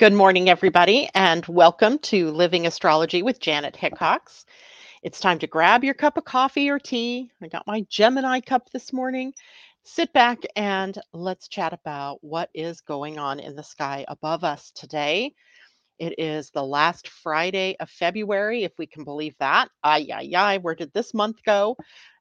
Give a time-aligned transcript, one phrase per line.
[0.00, 4.46] Good morning, everybody, and welcome to Living Astrology with Janet Hickox.
[5.02, 7.30] It's time to grab your cup of coffee or tea.
[7.42, 9.34] I got my Gemini cup this morning.
[9.84, 14.72] Sit back and let's chat about what is going on in the sky above us
[14.74, 15.34] today.
[15.98, 19.68] It is the last Friday of February, if we can believe that.
[19.84, 21.76] Ay, ay, ay, where did this month go?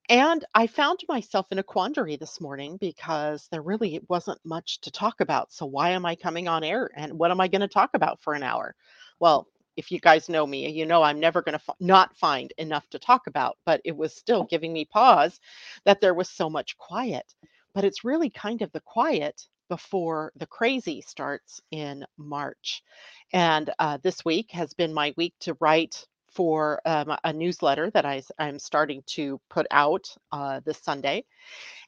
[0.10, 4.92] And I found myself in a quandary this morning because there really wasn't much to
[4.92, 5.54] talk about.
[5.54, 8.22] So why am I coming on air and what am I going to talk about
[8.22, 8.76] for an hour?
[9.20, 12.54] Well, if you guys know me, you know I'm never going to f- not find
[12.58, 15.40] enough to talk about, but it was still giving me pause
[15.86, 17.34] that there was so much quiet.
[17.74, 22.84] But it's really kind of the quiet before the crazy starts in March.
[23.34, 28.06] And uh, this week has been my week to write for um, a newsletter that
[28.06, 31.26] I, am starting to put out uh, this Sunday.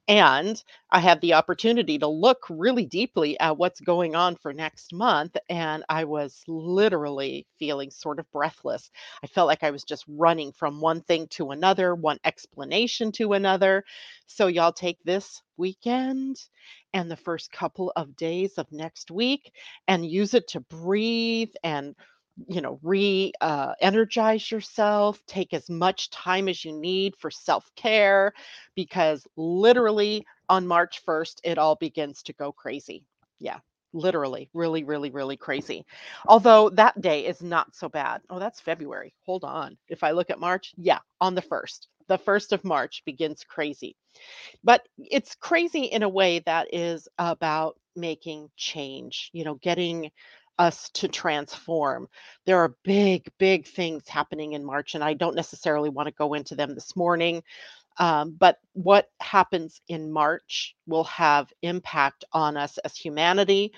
[0.08, 4.94] And I had the opportunity to look really deeply at what's going on for next
[4.94, 5.38] month.
[5.50, 8.92] And I was literally feeling sort of breathless.
[9.23, 13.33] I felt like I was just running from one thing to another, one explanation to
[13.33, 13.83] another.
[14.28, 16.38] So, y'all take this weekend
[16.94, 19.53] and the first couple of days of next week
[19.88, 21.95] and use it to breathe and
[22.48, 28.34] you know re uh, energize yourself take as much time as you need for self-care
[28.76, 33.06] because literally on march 1st it all begins to go crazy.
[33.40, 33.60] Yeah
[33.94, 35.86] literally really really really crazy.
[36.26, 38.22] Although that day is not so bad.
[38.30, 39.14] Oh that's february.
[39.26, 39.78] Hold on.
[39.90, 43.95] If i look at march yeah on the 1st the 1st of march begins crazy.
[44.64, 50.10] But it's crazy in a way that is about making change you know getting
[50.62, 52.08] us to transform.
[52.45, 56.36] There are big, big things happening in March, and I don't necessarily want to go
[56.36, 57.42] into them this morning.
[57.98, 63.73] Um, but what happens in March will have impact on us as humanity,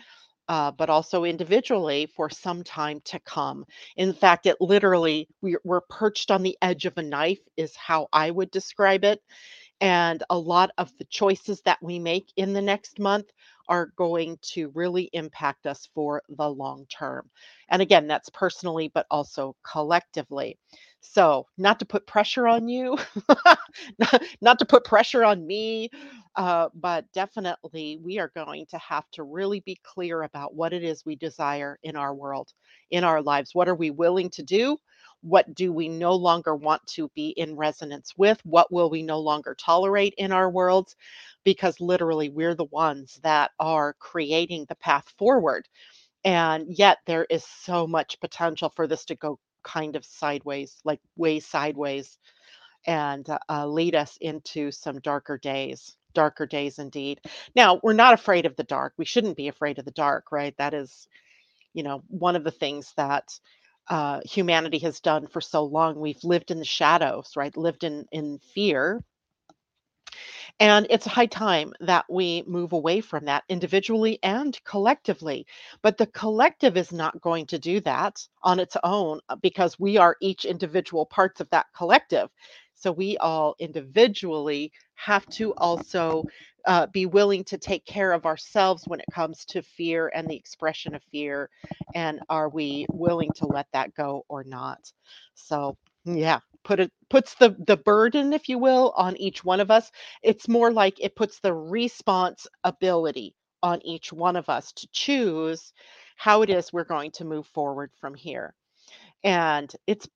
[0.50, 3.66] uh, but also individually for some time to come.
[3.96, 8.10] In fact, it literally, we're, we're perched on the edge of a knife, is how
[8.12, 9.22] I would describe it.
[9.80, 13.28] And a lot of the choices that we make in the next month
[13.70, 17.30] are going to really impact us for the long term.
[17.70, 20.58] And again, that's personally, but also collectively.
[21.02, 22.98] So, not to put pressure on you,
[24.42, 25.90] not, to put pressure on me,
[26.36, 30.84] uh, but definitely we are going to have to really be clear about what it
[30.84, 32.54] is we desire in our world,
[32.92, 33.54] in our lives.
[33.54, 34.78] What are we willing to do?
[35.24, 38.40] What do we no longer want to be in resonance with?
[38.46, 40.96] What will we no longer tolerate in our worlds?
[41.46, 45.68] Because literally, we're the ones that are creating the path forward.
[46.26, 51.00] And yet, there is so much potential for this to go kind of sideways, like
[51.18, 52.20] way sideways,
[52.88, 55.96] and uh, uh, lead us into some darker days.
[56.14, 57.22] Darker days indeed.
[57.56, 58.94] Now, we're not afraid of the dark.
[58.98, 60.56] We shouldn't be afraid of the dark, right?
[60.58, 61.08] That is,
[61.74, 63.26] you know, one of the things that
[63.90, 66.00] uh, humanity has done for so long.
[66.00, 67.56] We've lived in the shadows, right?
[67.58, 69.04] Lived in in fear.
[70.60, 75.46] And it's high time that we move away from that individually and collectively.
[75.82, 79.98] But the collective is not going to do that on its own uh, because we
[79.98, 82.30] are each individual parts of that collective.
[82.84, 86.26] So we all individually have to also
[86.68, 90.36] uh, be willing to take care of ourselves when it comes to fear and the
[90.36, 91.50] expression of fear.
[91.96, 94.80] And are we willing to let that go or not?
[95.36, 99.72] So, yeah, put it puts the the burden, if you will, on each one of
[99.72, 99.92] us.
[100.22, 105.74] It's more like it puts the response ability on each one of us to choose
[106.18, 108.54] how it is we're going to move forward from here.
[109.24, 110.08] And it's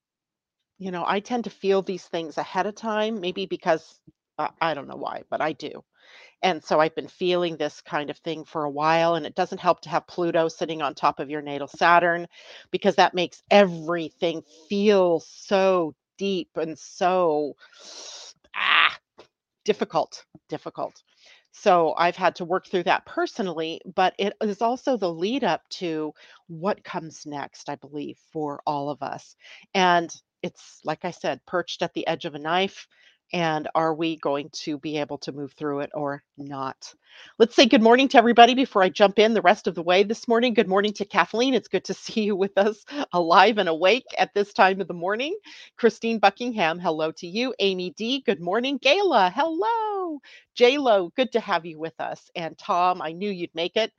[0.77, 3.99] you know, I tend to feel these things ahead of time, maybe because
[4.37, 5.83] uh, I don't know why, but I do.
[6.43, 9.15] And so I've been feeling this kind of thing for a while.
[9.15, 12.27] And it doesn't help to have Pluto sitting on top of your natal Saturn
[12.71, 17.55] because that makes everything feel so deep and so
[18.55, 18.97] ah,
[19.65, 21.01] difficult, difficult.
[21.51, 25.67] So I've had to work through that personally, but it is also the lead up
[25.69, 26.13] to
[26.47, 29.35] what comes next, I believe, for all of us.
[29.73, 30.13] And
[30.47, 32.87] it's like I said, perched at the edge of a knife.
[33.33, 36.93] And are we going to be able to move through it or not?
[37.39, 40.03] Let's say good morning to everybody before I jump in the rest of the way
[40.03, 40.53] this morning.
[40.55, 41.53] Good morning to Kathleen.
[41.53, 44.95] It's good to see you with us alive and awake at this time of the
[44.95, 45.37] morning.
[45.77, 47.53] Christine Buckingham, hello to you.
[47.59, 48.79] Amy D, good morning.
[48.79, 50.19] Gayla, hello.
[50.55, 52.31] J Lo, good to have you with us.
[52.35, 53.91] And Tom, I knew you'd make it.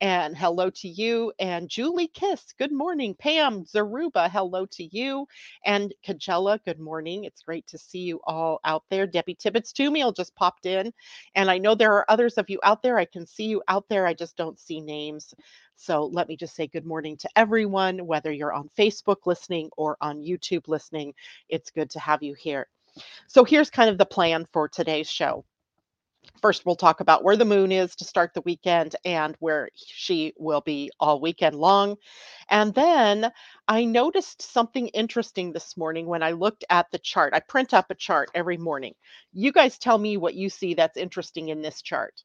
[0.00, 1.32] And hello to you.
[1.40, 3.14] And Julie Kiss, good morning.
[3.18, 5.26] Pam Zaruba, hello to you.
[5.64, 7.24] And Kajella, good morning.
[7.24, 9.06] It's great to see you all out there.
[9.06, 10.92] Debbie Tibbetts Tumiel just popped in.
[11.34, 12.98] And I know there are others of you out there.
[12.98, 14.06] I can see you out there.
[14.06, 15.34] I just don't see names.
[15.76, 19.96] So let me just say good morning to everyone, whether you're on Facebook listening or
[20.00, 21.14] on YouTube listening.
[21.48, 22.68] It's good to have you here.
[23.26, 25.44] So here's kind of the plan for today's show.
[26.40, 30.32] First, we'll talk about where the moon is to start the weekend and where she
[30.38, 31.96] will be all weekend long.
[32.50, 33.30] And then
[33.68, 37.34] I noticed something interesting this morning when I looked at the chart.
[37.34, 38.94] I print up a chart every morning.
[39.32, 42.22] You guys tell me what you see that's interesting in this chart.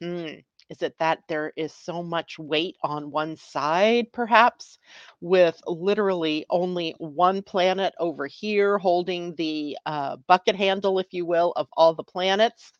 [0.00, 0.26] Hmm.
[0.70, 4.78] Is it that there is so much weight on one side, perhaps,
[5.20, 11.52] with literally only one planet over here holding the uh, bucket handle, if you will,
[11.56, 12.70] of all the planets?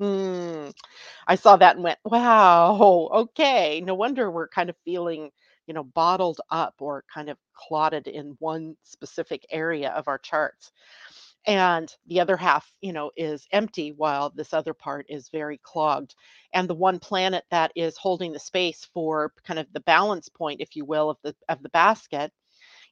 [0.00, 0.70] Hmm.
[1.28, 3.82] I saw that and went, wow, okay.
[3.84, 5.30] No wonder we're kind of feeling,
[5.66, 10.72] you know, bottled up or kind of clotted in one specific area of our charts
[11.46, 16.14] and the other half you know is empty while this other part is very clogged
[16.52, 20.60] and the one planet that is holding the space for kind of the balance point
[20.60, 22.32] if you will of the of the basket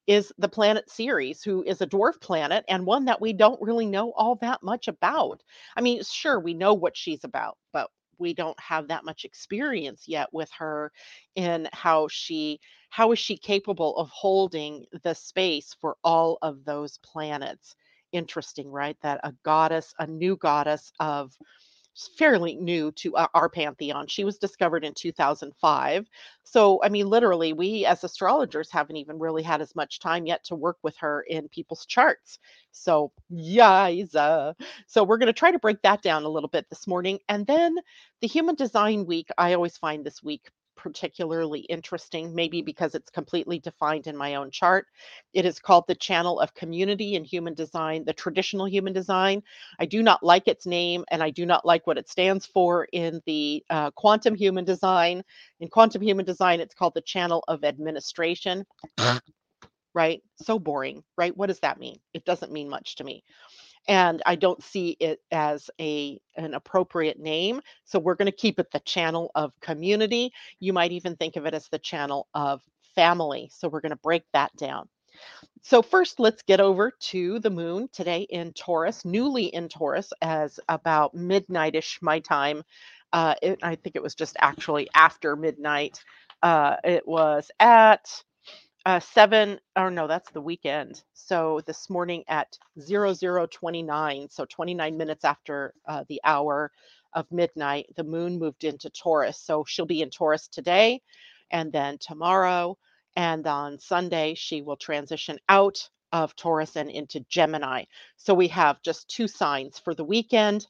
[0.07, 3.87] is the planet Ceres, who is a dwarf planet and one that we don't really
[3.87, 5.43] know all that much about.
[5.77, 10.05] I mean, sure, we know what she's about, but we don't have that much experience
[10.07, 10.93] yet with her
[11.35, 12.61] in how she
[12.91, 17.75] how is she capable of holding the space for all of those planets
[18.15, 18.97] interesting, right?
[19.03, 21.37] That a goddess, a new goddess of
[22.19, 24.07] fairly new to our, pantheon.
[24.09, 26.07] She was discovered in 2005.
[26.43, 30.45] So, I mean, literally, we as astrologers haven't even really had as much time yet
[30.45, 32.39] to work with her in people's charts.
[32.73, 34.57] So, yiza.
[34.87, 37.21] So, we're going to try to break that down a little bit this morning.
[37.29, 37.77] And then
[38.21, 43.59] the Human Design Week, I always find this week particularly interesting, maybe because it's completely
[43.59, 44.87] defined in my own chart.
[45.33, 49.43] It is called the Channel of Community in Human Design, the traditional human design.
[49.79, 52.87] I do not like its name and I do not like what it stands for
[52.93, 55.23] in the uh, quantum human design.
[55.61, 58.65] In quantum human design, it's called the Channel of Administration.
[59.95, 60.23] right?
[60.43, 61.37] So boring, right?
[61.37, 61.99] What does that mean?
[62.13, 63.23] It doesn't mean much to me
[63.89, 67.61] and I don't see it as a an appropriate name.
[67.85, 70.33] So we're going to keep it the channel of community.
[70.61, 72.63] You might even think of it as the channel of
[72.95, 73.51] family.
[73.53, 74.89] So we're going to break that down.
[75.63, 80.61] So first, let's get over to the moon today in Taurus, newly in Taurus, as
[80.69, 82.63] about midnightish my time.
[83.13, 86.03] Uh, it, I think it was just actually after midnight.
[86.43, 88.11] Uh, it was at
[88.87, 91.03] uh, seven or no that's the weekend.
[91.15, 96.73] So this morning at 0029 so 29 minutes after uh, the hour
[97.15, 99.39] of midnight the moon moved into taurus.
[99.39, 101.01] So she'll be in taurus today
[101.51, 102.77] and then tomorrow
[103.17, 107.85] and on sunday she will transition out of taurus and into gemini.
[108.17, 110.67] So we have just two signs for the weekend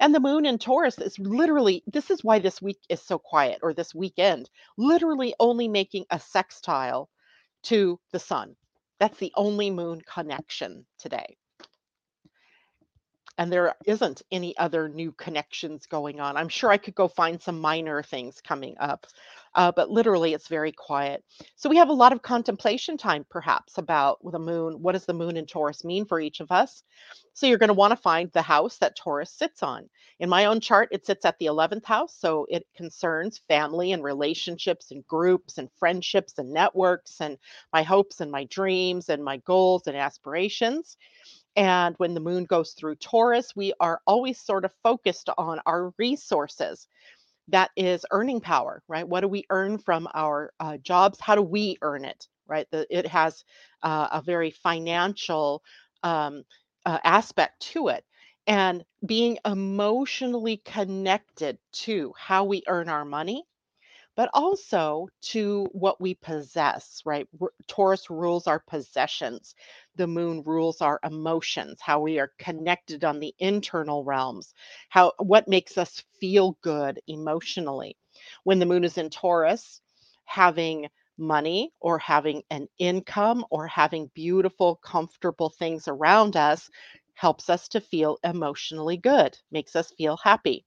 [0.00, 3.60] and the moon in Taurus is literally, this is why this week is so quiet,
[3.62, 7.08] or this weekend, literally only making a sextile
[7.64, 8.56] to the sun.
[9.00, 11.36] That's the only moon connection today.
[13.38, 16.36] And there isn't any other new connections going on.
[16.36, 19.06] I'm sure I could go find some minor things coming up,
[19.54, 21.24] uh, but literally it's very quiet.
[21.56, 24.82] So we have a lot of contemplation time, perhaps, about the moon.
[24.82, 26.82] What does the moon in Taurus mean for each of us?
[27.34, 29.88] So you're going to want to find the house that Taurus sits on.
[30.20, 32.16] In my own chart, it sits at the 11th house.
[32.18, 37.38] So it concerns family and relationships and groups and friendships and networks and
[37.72, 40.96] my hopes and my dreams and my goals and aspirations.
[41.56, 45.92] And when the moon goes through Taurus, we are always sort of focused on our
[45.98, 46.86] resources.
[47.48, 49.08] That is earning power, right?
[49.08, 51.18] What do we earn from our uh, jobs?
[51.20, 52.66] How do we earn it, right?
[52.70, 53.44] The, it has
[53.82, 55.62] uh, a very financial
[56.02, 56.44] um,
[56.84, 58.04] uh, aspect to it
[58.46, 63.44] and being emotionally connected to how we earn our money
[64.18, 67.28] but also to what we possess right
[67.68, 69.54] taurus rules our possessions
[69.96, 74.54] the moon rules our emotions how we are connected on the internal realms
[74.90, 77.96] how what makes us feel good emotionally
[78.44, 79.80] when the moon is in taurus
[80.26, 86.70] having money or having an income or having beautiful comfortable things around us
[87.14, 90.64] helps us to feel emotionally good, makes us feel happy.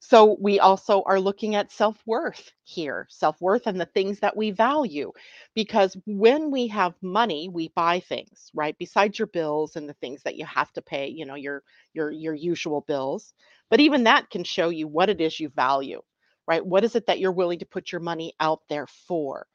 [0.00, 5.12] So we also are looking at self-worth here, self-worth and the things that we value.
[5.54, 8.76] Because when we have money, we buy things, right?
[8.78, 11.62] Besides your bills and the things that you have to pay, you know, your
[11.94, 13.34] your your usual bills.
[13.70, 16.00] But even that can show you what it is you value,
[16.46, 16.64] right?
[16.64, 19.46] What is it that you're willing to put your money out there for,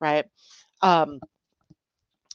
[0.00, 0.24] right?
[0.82, 1.20] Um,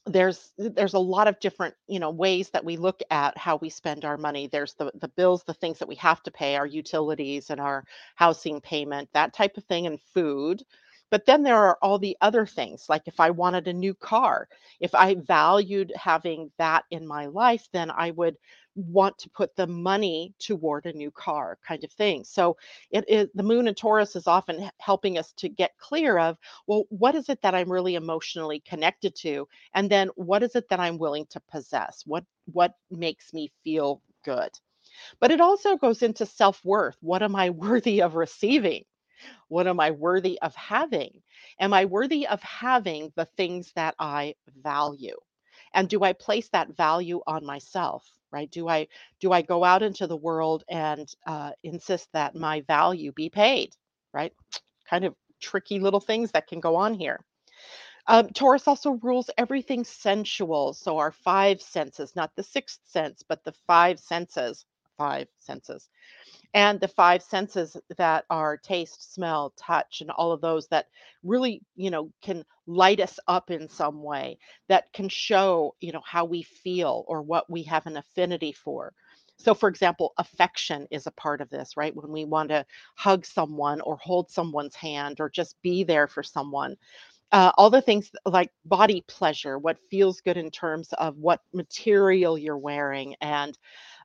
[0.06, 3.70] there's there's a lot of different you know ways that we look at how we
[3.70, 4.48] spend our money.
[4.48, 7.86] There's the the bills the things that we have to pay our utilities and our
[8.16, 10.64] housing payment that type of thing and food.
[11.12, 14.48] But then there are all the other things like if i wanted a new car
[14.80, 18.38] if i valued having that in my life then i would
[18.75, 22.24] want to put the money toward a new car kind of thing.
[22.24, 22.58] So
[22.91, 26.84] it is the moon in taurus is often helping us to get clear of well
[26.89, 29.48] what is it that i'm really emotionally connected to?
[29.74, 32.03] And then what is it that i'm willing to possess?
[32.05, 34.51] What what makes me feel good?
[35.20, 36.98] But it also goes into self-worth.
[37.01, 38.86] What am i worthy of receiving?
[39.48, 41.22] What am i worthy of having?
[41.60, 45.17] Am i worthy of having the things that i value?
[45.74, 48.05] And do i place that value on myself
[48.36, 48.51] right?
[48.51, 48.88] Do i
[49.22, 53.72] do i go out into the world and uh, insist that my value be paid
[54.13, 54.34] right?
[54.89, 57.20] Kind of tricky little things that can go on here.
[58.08, 63.44] Um, taurus also rules everything sensual so our five senses not the sixth sense but
[63.46, 64.65] the five senses
[64.98, 65.89] five senses
[66.56, 70.88] and the five senses that are taste, smell, touch, and all of those that
[71.22, 76.02] really, you know, can light us up in some way, that can show, you know,
[76.06, 78.94] how we feel or what we have an affinity for.
[79.38, 81.94] So, for example, affection is a part of this, right?
[81.94, 86.24] When we want to hug someone or hold someone's hand or just be there for
[86.24, 86.78] someone.
[87.34, 92.38] Uh, all the things like body pleasure, what feels good in terms of what material
[92.38, 93.58] you're wearing and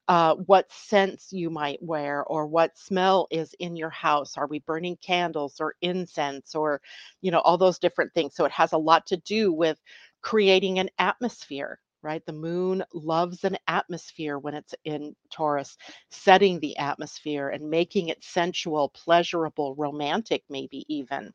[0.09, 4.37] uh, what scents you might wear or what smell is in your house.
[4.37, 6.81] Are we burning candles or incense or,
[7.21, 8.35] you know, all those different things.
[8.35, 9.79] So it has a lot to do with
[10.23, 11.81] creating an atmosphere.
[12.03, 12.25] Right.
[12.25, 15.77] The moon loves an atmosphere when it's in Taurus,
[16.11, 21.33] setting the atmosphere and making it sensual, pleasurable, romantic, maybe even.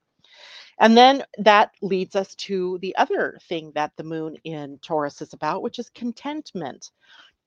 [0.79, 5.33] And then that leads us to the other thing that the moon in Taurus is
[5.33, 6.91] about, which is contentment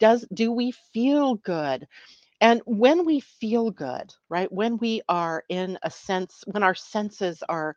[0.00, 1.86] does do we feel good?
[2.40, 7.42] And when we feel good right when we are in a sense when our senses
[7.48, 7.76] are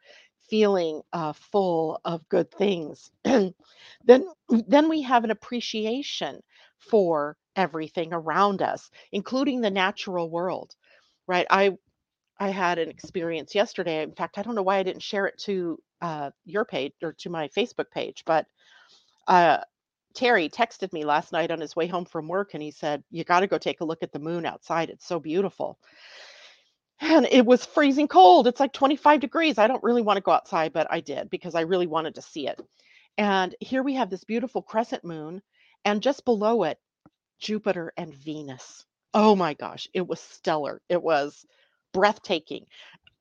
[0.49, 4.25] feeling uh, full of good things then
[4.67, 6.41] then we have an appreciation
[6.79, 10.75] for everything around us including the natural world
[11.27, 11.47] right?
[11.49, 11.71] I
[12.39, 15.37] i had an experience yesterday in fact i don't know why i didn't share it
[15.39, 18.45] to uh, your page or to my facebook page but
[19.27, 19.59] uh,
[20.13, 23.23] Terry texted me last night on his way home from work and he said, You
[23.23, 24.89] got to go take a look at the moon outside.
[24.89, 25.77] It's so beautiful.
[26.99, 28.47] And it was freezing cold.
[28.47, 29.57] It's like 25 degrees.
[29.57, 32.21] I don't really want to go outside, but I did because I really wanted to
[32.21, 32.61] see it.
[33.17, 35.41] And here we have this beautiful crescent moon,
[35.83, 36.77] and just below it,
[37.39, 38.85] Jupiter and Venus.
[39.13, 40.81] Oh my gosh, it was stellar.
[40.89, 41.45] It was
[41.93, 42.65] breathtaking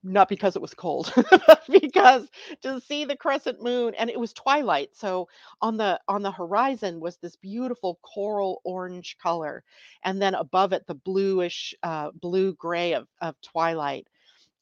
[0.02, 1.12] not because it was cold
[1.82, 2.28] because
[2.62, 5.28] to see the crescent moon and it was twilight so
[5.60, 9.62] on the on the horizon was this beautiful coral orange color
[10.04, 14.06] and then above it the bluish uh, blue gray of, of twilight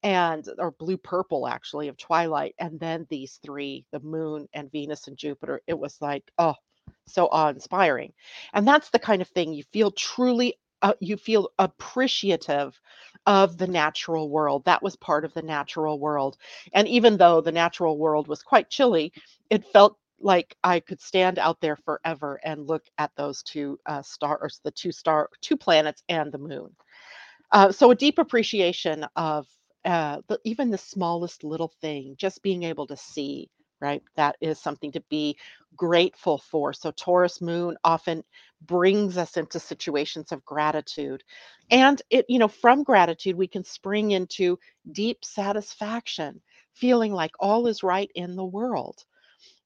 [0.03, 5.09] and or blue purple actually of twilight and then these three the moon and venus
[5.09, 6.55] and jupiter it was like oh
[7.07, 8.13] so awe-inspiring
[8.55, 12.81] and that's the kind of thing you feel truly uh, you feel appreciative
[13.29, 14.65] of the natural world.
[14.65, 16.39] That was part of the natural world.
[16.73, 19.13] And even though the natural world was quite chilly,
[19.51, 24.03] it felt like I could stand out there forever and look at those two uh,
[24.03, 26.75] stars, the two star, two planets, and the moon.
[27.53, 29.47] Uh, so a deep appreciation of
[29.85, 34.03] uh, the, even the smallest little thing, just being able to see, right?
[34.17, 35.39] That is something to be
[35.77, 36.73] grateful for.
[36.73, 38.25] So Taurus moon often
[38.63, 41.23] brings us into situations of gratitude.
[41.71, 44.59] And it, you know, from gratitude, we can spring into
[44.93, 46.41] deep satisfaction,
[46.75, 48.97] feeling like all is right in the world.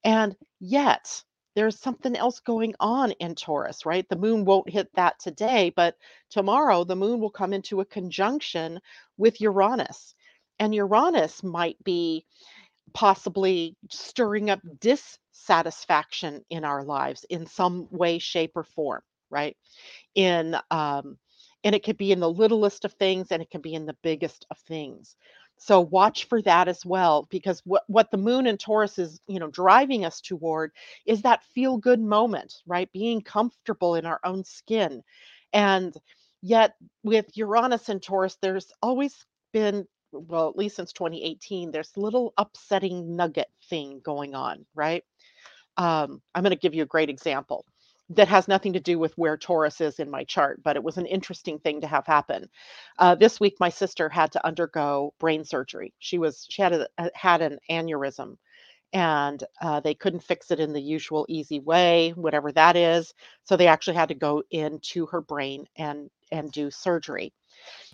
[0.05, 1.23] And yet,
[1.55, 4.09] there's something else going on in Taurus, right?
[4.09, 5.97] The moon won't hit that today, but
[6.31, 8.81] tomorrow the moon will come into a conjunction
[9.19, 10.15] with Uranus.
[10.59, 12.25] And Uranus might be
[12.95, 19.57] possibly stirring up dissatisfaction in our lives in some way, shape, or form, right?
[20.15, 21.19] In um,
[21.65, 23.97] and it could be in the littlest of things and it can be in the
[24.03, 25.17] biggest of things.
[25.59, 29.39] So watch for that as well, because what, what the moon and Taurus is, you
[29.39, 30.73] know, driving us toward
[31.07, 32.91] is that feel good moment, right?
[32.93, 35.03] Being comfortable in our own skin
[35.53, 35.97] and
[36.43, 36.75] Yet
[37.05, 42.35] with Uranus and Taurus, there's always been, well, at least since 2018, there's a little
[42.39, 45.05] upsetting nugget thing going on, right?
[45.77, 47.65] Um, I'm going to give you a great example
[48.11, 50.99] that has nothing to do with where Taurus is in my chart, but it was
[50.99, 52.49] an interesting thing to have happen.
[52.99, 55.95] Uh, this week, my sister had to undergo brain surgery.
[55.99, 58.37] She was she had a, had an aneurysm,
[58.93, 63.15] and uh, they couldn't fix it in the usual easy way, whatever that is.
[63.45, 67.33] So they actually had to go into her brain and and do surgery.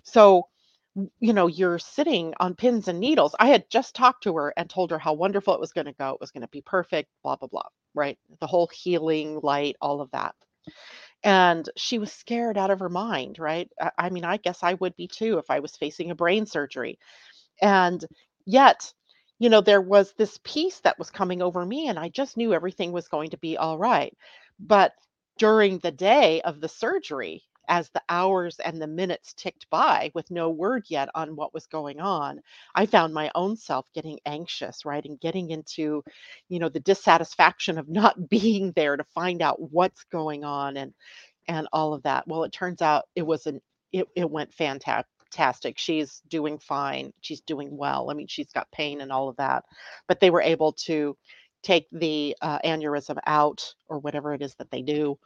[0.03, 0.47] So
[0.95, 3.35] you know, you're sitting on pins and needles.
[3.39, 5.93] I had just talked to her and told her how wonderful it was going to
[5.93, 6.11] go.
[6.13, 8.17] It was going to be perfect, blah, blah, blah, right?
[8.39, 10.35] The whole healing, light, all of that.
[11.23, 13.69] And she was scared out of her mind, right?
[13.97, 16.97] I, mean, I guess I would be too if I was facing a brain surgery.
[17.61, 18.03] And
[18.45, 18.93] yet,
[19.39, 22.53] you know, there was this peace that was coming over me, and I just knew
[22.53, 24.15] everything was going to be all right.
[24.59, 24.93] But
[25.37, 30.31] during the day of the surgery, as the hours and the minutes ticked by with
[30.31, 32.41] no word yet on what was going on,
[32.75, 35.05] I found my own self getting anxious, right?
[35.05, 36.03] And getting into,
[36.49, 40.93] you know, the dissatisfaction of not being there to find out what's going on and
[41.49, 42.27] and all of that.
[42.27, 43.61] Well, it turns out it was an
[43.93, 45.77] it, it went fantastic.
[45.79, 47.13] She's doing fine.
[47.21, 48.11] She's doing well.
[48.11, 49.65] I mean, she's got pain and all of that.
[50.09, 51.17] But they were able to
[51.63, 55.17] take the uh, aneurysm out or whatever it is that they do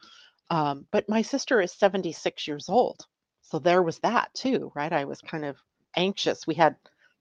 [0.50, 3.06] um, but my sister is 76 years old.
[3.42, 4.92] So there was that too, right?
[4.92, 5.58] I was kind of
[5.96, 6.48] anxious.
[6.48, 6.76] We had,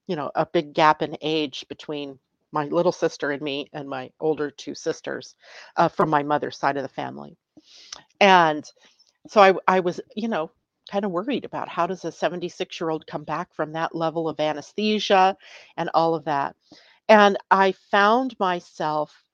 [0.06, 2.18] you know, a big gap in age between
[2.52, 5.34] my little sister and me and my older two sisters
[5.76, 7.36] uh, from my mother's side of the family.
[8.20, 8.64] And
[9.28, 10.50] so I, I was, you know,
[10.90, 14.28] kind of worried about how does a 76 year old come back from that level
[14.28, 15.36] of anesthesia
[15.76, 16.56] and all of that.
[17.08, 19.24] And I found myself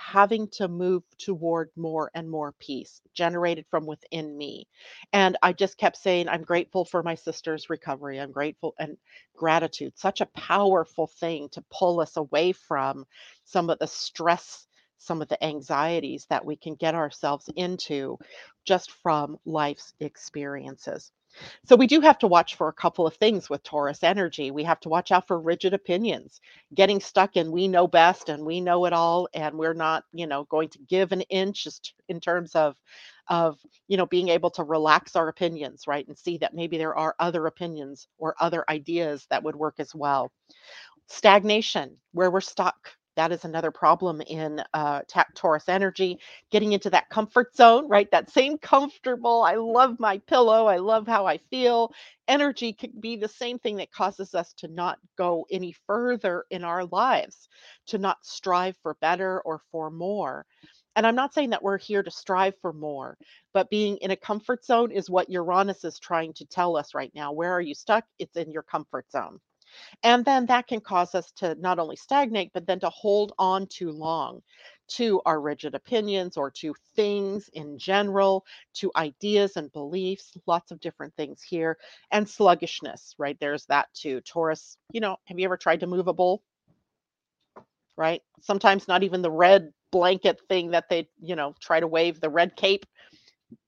[0.00, 4.68] having to move toward more and more peace generated from within me.
[5.12, 8.20] And I just kept saying, I'm grateful for my sister's recovery.
[8.20, 8.98] I'm grateful and
[9.36, 13.06] gratitude, such a powerful thing to pull us away from
[13.44, 14.66] some of the stress,
[14.98, 18.18] some of the anxieties that we can get ourselves into
[18.66, 21.12] just from life's experiences.
[21.66, 24.50] So we do have to watch for a couple of things with Taurus energy.
[24.50, 26.40] We have to watch out for rigid opinions,
[26.74, 30.26] getting stuck in we know best and we know it all and we're not, you
[30.26, 32.76] know, going to give an inch just in terms of
[33.28, 36.06] of, you know, being able to relax our opinions, right?
[36.08, 39.94] And see that maybe there are other opinions or other ideas that would work as
[39.94, 40.32] well.
[41.08, 42.90] Stagnation, where we're stuck,
[43.20, 45.02] that is another problem in uh,
[45.36, 46.18] Taurus energy,
[46.50, 48.10] getting into that comfort zone, right?
[48.12, 51.92] That same comfortable, I love my pillow, I love how I feel.
[52.28, 56.64] Energy can be the same thing that causes us to not go any further in
[56.64, 57.48] our lives,
[57.88, 60.46] to not strive for better or for more.
[60.96, 63.18] And I'm not saying that we're here to strive for more,
[63.54, 67.12] but being in a comfort zone is what Uranus is trying to tell us right
[67.14, 67.32] now.
[67.32, 68.04] Where are you stuck?
[68.18, 69.40] It's in your comfort zone.
[70.02, 73.66] And then that can cause us to not only stagnate, but then to hold on
[73.66, 74.42] too long
[74.88, 80.80] to our rigid opinions or to things in general, to ideas and beliefs, lots of
[80.80, 81.78] different things here.
[82.10, 83.36] And sluggishness, right?
[83.40, 84.20] There's that too.
[84.22, 86.42] Taurus, you know, have you ever tried to move a bull?
[87.96, 88.22] Right?
[88.40, 92.30] Sometimes not even the red blanket thing that they, you know, try to wave the
[92.30, 92.86] red cape.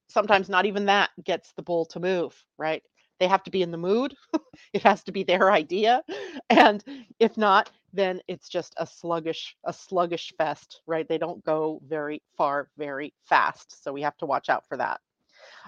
[0.09, 2.83] Sometimes not even that gets the bull to move, right?
[3.23, 4.17] They have to be in the mood.
[4.73, 6.03] it has to be their idea.
[6.49, 6.83] And
[7.21, 11.07] if not, then it's just a sluggish, a sluggish fest, right?
[11.07, 13.81] They don't go very far, very fast.
[13.81, 14.99] So we have to watch out for that.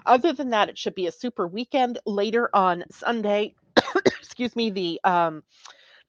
[0.04, 3.54] Other than that, it should be a super weekend later on Sunday.
[4.04, 5.42] excuse me, the um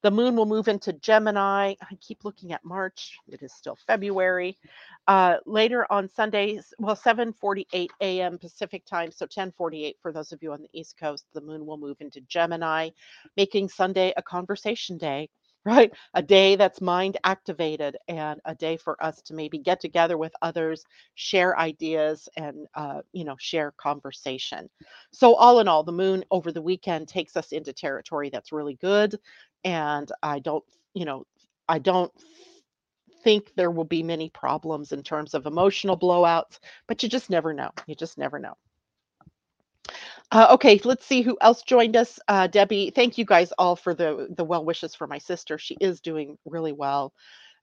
[0.03, 1.75] the moon will move into Gemini.
[1.81, 3.17] I keep looking at March.
[3.27, 4.57] It is still February.
[5.07, 8.37] Uh, later on Sundays, well, 7:48 a.m.
[8.37, 11.25] Pacific time, so 10:48 for those of you on the East Coast.
[11.33, 12.89] The moon will move into Gemini,
[13.37, 15.29] making Sunday a conversation day
[15.67, 15.93] right?
[16.15, 20.33] A day that's mind activated and a day for us to maybe get together with
[20.41, 24.69] others, share ideas, and, uh, you know, share conversation.
[25.11, 28.75] So, all in all, the moon over the weekend takes us into territory that's really
[28.75, 29.19] good.
[29.65, 31.25] And I don't, you know,
[31.69, 32.11] I don't
[33.23, 37.53] think there will be many problems in terms of emotional blowouts, but you just never
[37.53, 37.71] know.
[37.87, 38.55] You just never know.
[40.31, 42.19] Uh, okay, let's see who else joined us.
[42.27, 45.57] Uh, Debbie, thank you guys all for the the well wishes for my sister.
[45.57, 47.13] She is doing really well.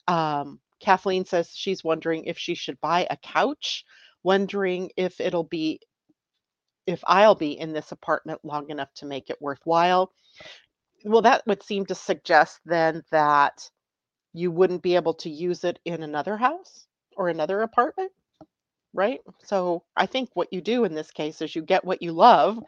[0.09, 3.85] Um, Kathleen says she's wondering if she should buy a couch,
[4.23, 5.81] wondering if it'll be
[6.87, 10.13] if I'll be in this apartment long enough to make it worthwhile.
[11.05, 13.69] Well, that would seem to suggest then that
[14.33, 18.13] you wouldn't be able to use it in another house or another apartment
[18.95, 19.21] right?
[19.45, 22.59] So I think what you do in this case is you get what you love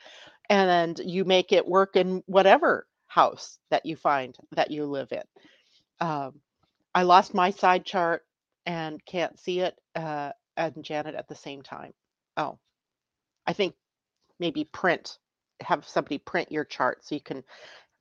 [0.50, 5.22] and you make it work in whatever house that you find that you live in.
[6.00, 6.40] Um,
[6.94, 8.22] I lost my side chart
[8.66, 11.92] and can't see it, uh, and Janet at the same time.
[12.36, 12.58] Oh,
[13.46, 13.74] I think
[14.40, 15.18] maybe print,
[15.62, 17.44] have somebody print your chart so you can.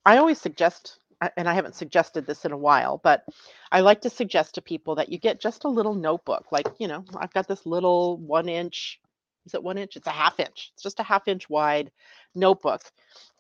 [0.05, 0.99] I always suggest,
[1.38, 3.25] and I haven't suggested this in a while, but
[3.71, 6.51] I like to suggest to people that you get just a little notebook.
[6.51, 8.99] Like, you know, I've got this little one inch,
[9.45, 9.95] is it one inch?
[9.95, 10.71] It's a half inch.
[10.73, 11.91] It's just a half inch wide
[12.33, 12.81] notebook.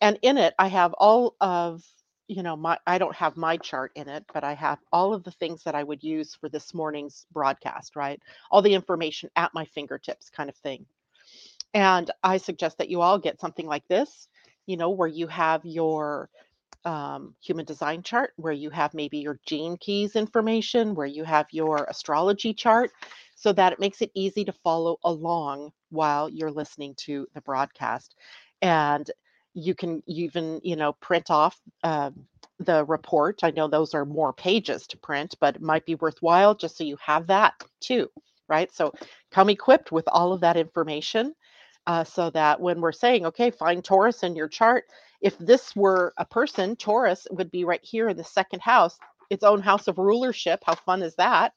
[0.01, 1.83] And in it, I have all of
[2.27, 5.23] you know my i don't have my chart in it but i have all of
[5.23, 8.19] the things that i would use for this morning's broadcast right
[8.49, 10.85] all the information at my fingertips kind of thing
[11.73, 14.27] and i suggest that you all get something like this
[14.65, 16.29] you know where you have your
[16.85, 21.47] um, human design chart where you have maybe your gene keys information where you have
[21.51, 22.91] your astrology chart
[23.35, 28.15] so that it makes it easy to follow along while you're listening to the broadcast.
[28.61, 29.09] And
[29.53, 32.11] you can even you know print off uh,
[32.59, 33.41] the report.
[33.43, 36.83] I know those are more pages to print but it might be worthwhile just so
[36.83, 38.09] you have that too
[38.47, 38.71] right?
[38.73, 38.93] So
[39.31, 41.33] come equipped with all of that information
[41.87, 44.85] uh, so that when we're saying okay find taurus in your chart
[45.25, 48.97] if this were a person taurus would be right here in the second house
[49.31, 51.53] its own house of rulership how fun is that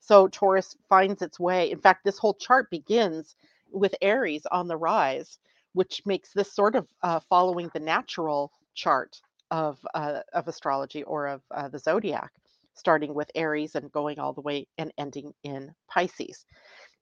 [0.00, 3.36] so taurus finds its way in fact this whole chart begins
[3.72, 5.38] with aries on the rise
[5.74, 9.20] which makes this sort of uh, following the natural chart
[9.52, 12.32] of uh, of astrology or of uh, the zodiac,
[12.74, 16.46] starting with Aries and going all the way and ending in Pisces.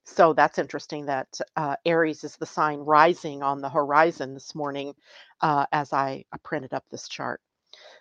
[0.05, 4.93] So that's interesting that uh, Aries is the sign rising on the horizon this morning
[5.41, 7.41] uh, as I printed up this chart.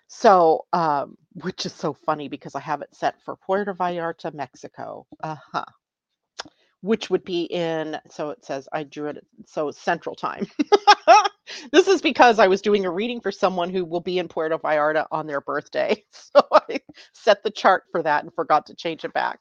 [0.09, 5.07] So, um, which is so funny because I have it set for Puerto Vallarta, Mexico.
[5.23, 5.65] Uh huh
[6.83, 10.47] which would be in, so it says I drew it, so Central Time.
[11.73, 14.59] this is because I was doing a reading for someone who will be in Puerto
[14.59, 16.05] Vallarta on their birthday.
[16.35, 16.81] So I
[17.15, 19.41] set the chart for that and forgot to change it back.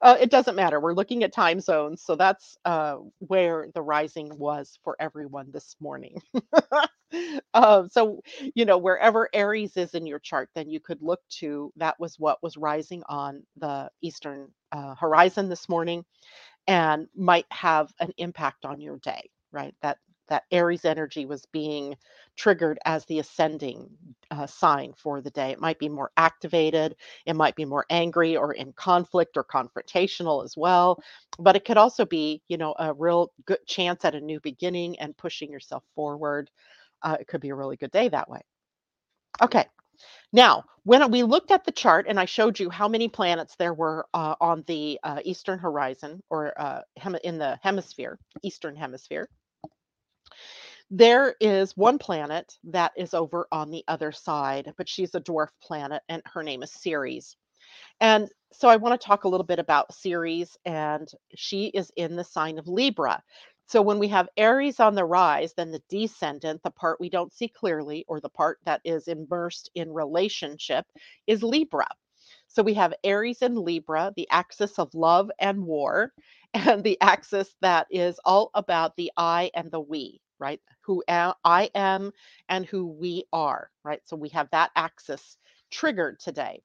[0.00, 0.80] Uh, it doesn't matter.
[0.80, 2.02] We're looking at time zones.
[2.02, 6.22] So that's uh, where the rising was for everyone this morning.
[7.54, 8.22] uh, so,
[8.54, 12.18] you know, wherever Aries is in your chart, then you could look to that was
[12.18, 16.04] what was rising on the eastern uh, horizon this morning
[16.68, 19.74] and might have an impact on your day, right?
[19.82, 19.98] That
[20.30, 21.94] that Aries energy was being
[22.36, 23.88] triggered as the ascending
[24.30, 25.50] uh, sign for the day.
[25.50, 30.44] It might be more activated, it might be more angry or in conflict or confrontational
[30.44, 31.02] as well.
[31.38, 34.98] But it could also be, you know, a real good chance at a new beginning
[35.00, 36.50] and pushing yourself forward.
[37.02, 38.40] Uh, it could be a really good day that way.
[39.42, 39.66] Okay,
[40.32, 43.74] now, when we looked at the chart and I showed you how many planets there
[43.74, 46.82] were uh, on the uh, eastern horizon or uh,
[47.24, 49.28] in the hemisphere, eastern hemisphere,
[50.90, 55.48] there is one planet that is over on the other side, but she's a dwarf
[55.62, 57.36] planet and her name is Ceres.
[58.00, 62.16] And so I want to talk a little bit about Ceres, and she is in
[62.16, 63.22] the sign of Libra.
[63.68, 67.32] So when we have Aries on the rise, then the descendant, the part we don't
[67.32, 70.86] see clearly, or the part that is immersed in relationship,
[71.26, 71.88] is Libra.
[72.48, 76.12] So we have Aries and Libra, the axis of love and war,
[76.54, 80.60] and the axis that is all about the I and the we, right?
[80.82, 82.12] Who I am
[82.48, 84.00] and who we are, right?
[84.06, 85.36] So we have that axis
[85.70, 86.62] triggered today.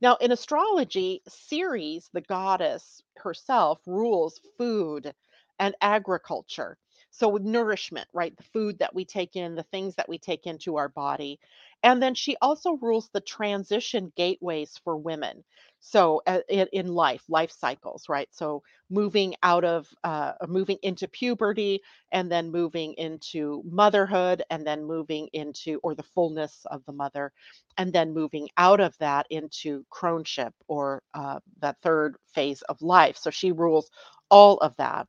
[0.00, 5.14] Now, in astrology, Ceres, the goddess herself, rules food,
[5.58, 6.78] and agriculture.
[7.10, 8.36] So, with nourishment, right?
[8.36, 11.40] The food that we take in, the things that we take into our body.
[11.82, 15.44] And then she also rules the transition gateways for women.
[15.84, 18.28] So, uh, in, in life, life cycles, right?
[18.32, 21.80] So, moving out of, uh, moving into puberty
[22.12, 27.32] and then moving into motherhood and then moving into, or the fullness of the mother,
[27.78, 33.16] and then moving out of that into crone-ship or uh, that third phase of life.
[33.18, 33.90] So, she rules
[34.30, 35.08] all of that.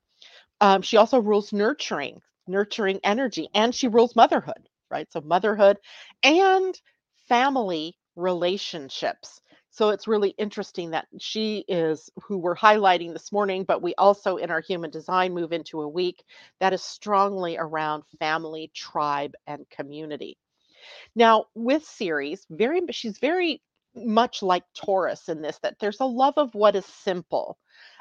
[0.62, 5.12] Um, she also rules nurturing, nurturing energy, and she rules motherhood, right?
[5.12, 5.78] So, motherhood
[6.24, 6.80] and
[7.28, 9.42] family relationships.
[9.74, 14.38] So, it's really interesting that she is who we're highlighting this morning, but we also
[14.38, 16.24] in our human design move into a week
[16.60, 20.38] that is strongly around family, tribe, and community.
[21.16, 23.64] Now, with Ceres, very she's very
[23.96, 27.58] much like Taurus in this that there's a love of what is simple,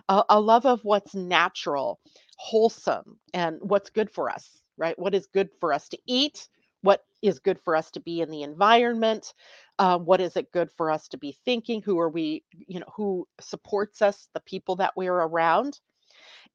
[0.08, 2.00] a, a love of what's natural,
[2.36, 4.98] wholesome and what's good for us, right?
[4.98, 6.48] What is good for us to eat?
[6.82, 9.34] What is good for us to be in the environment?
[9.78, 11.82] Uh, what is it good for us to be thinking?
[11.82, 15.80] Who are we, you know, who supports us, the people that we're around?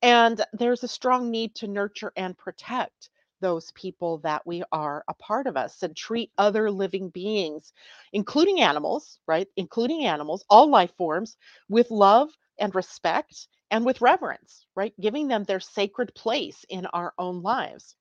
[0.01, 3.09] And there's a strong need to nurture and protect
[3.41, 7.73] those people that we are a part of us and treat other living beings,
[8.13, 9.47] including animals, right?
[9.57, 11.37] Including animals, all life forms,
[11.69, 14.93] with love and respect and with reverence, right?
[14.99, 17.95] Giving them their sacred place in our own lives.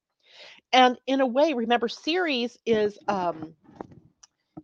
[0.73, 3.55] And in a way, remember, Ceres is um,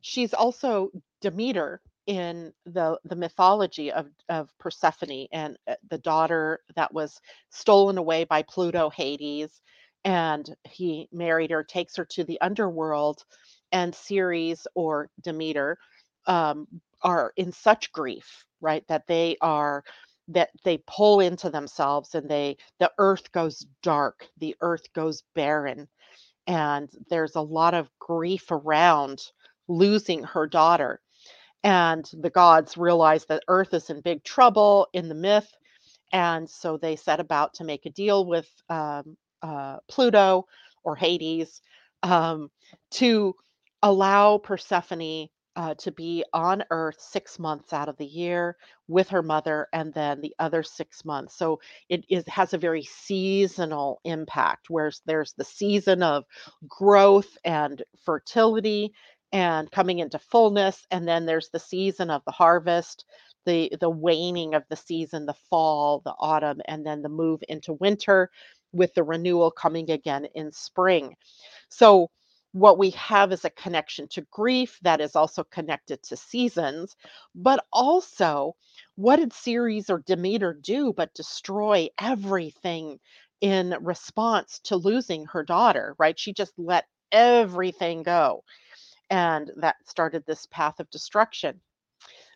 [0.02, 0.90] she's also
[1.22, 7.98] Demeter in the the mythology of of Persephone and uh, the daughter that was stolen
[7.98, 9.60] away by Pluto Hades
[10.04, 13.24] and he married her takes her to the underworld
[13.72, 15.78] and Ceres or Demeter
[16.26, 16.68] um,
[17.02, 19.84] are in such grief right that they are
[20.28, 25.88] that they pull into themselves and they the earth goes dark the earth goes barren
[26.46, 29.22] and there's a lot of grief around
[29.68, 31.00] losing her daughter
[31.64, 35.50] and the gods realize that earth is in big trouble in the myth
[36.12, 40.46] and so they set about to make a deal with um, uh, pluto
[40.85, 41.62] or hades
[42.02, 42.50] um,
[42.90, 43.35] to
[43.83, 48.56] allow persephone uh, to be on earth six months out of the year
[48.88, 51.36] with her mother and then the other six months.
[51.36, 56.24] So it is has a very seasonal impact where there's the season of
[56.68, 58.92] growth and fertility
[59.32, 63.04] and coming into fullness and then there's the season of the harvest
[63.46, 67.72] the the waning of the season the fall the autumn and then the move into
[67.74, 68.30] winter
[68.72, 71.14] with the renewal coming again in spring.
[71.68, 72.10] So
[72.52, 76.96] what we have is a connection to grief that is also connected to seasons,
[77.34, 78.54] but also
[78.96, 83.00] what did Ceres or Demeter do but destroy everything
[83.40, 86.18] in response to losing her daughter, right?
[86.18, 88.44] She just let everything go.
[89.10, 91.60] And that started this path of destruction.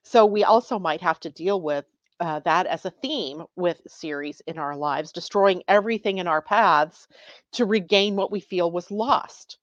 [0.03, 1.85] So we also might have to deal with
[2.21, 7.07] uh, that as a theme with Ceres in our lives, destroying everything in our paths
[7.53, 9.59] to regain what we feel was lost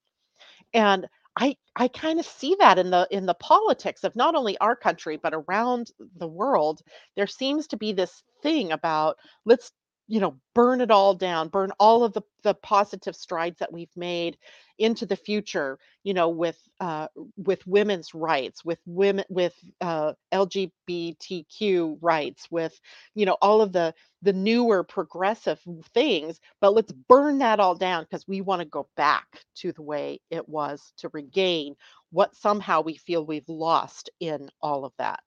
[0.74, 1.08] and
[1.38, 4.76] i i kind of see that in the in the politics of not only our
[4.76, 6.82] country but around the world
[7.16, 9.72] there seems to be this thing about let's
[10.08, 13.96] you know burn it all down burn all of the the positive strides that we've
[13.96, 14.38] made
[14.80, 21.98] into the future you know with uh with women's rights with women with uh lgbtq
[22.02, 22.80] rights with
[23.16, 25.60] you know all of the the newer progressive
[25.94, 29.82] things but let's burn that all down because we want to go back to the
[29.84, 31.76] way it was to regain
[32.12, 35.22] what somehow we feel we've lost in all of that.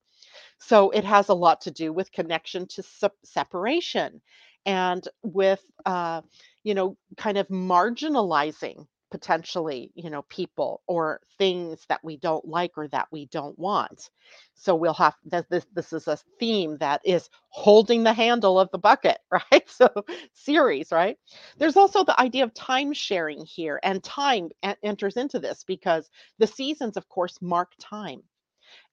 [0.60, 4.22] So it has a lot to do with connection to se- separation
[4.66, 6.22] and with uh,
[6.64, 12.72] you know kind of marginalizing potentially you know people or things that we don't like
[12.76, 14.10] or that we don't want.
[14.56, 15.14] So we'll have
[15.50, 19.68] this this is a theme that is holding the handle of the bucket right?
[19.68, 19.88] So
[20.34, 21.18] Ceres right?
[21.58, 26.10] There's also the idea of time sharing here and time a- enters into this because
[26.38, 28.22] the seasons of course mark time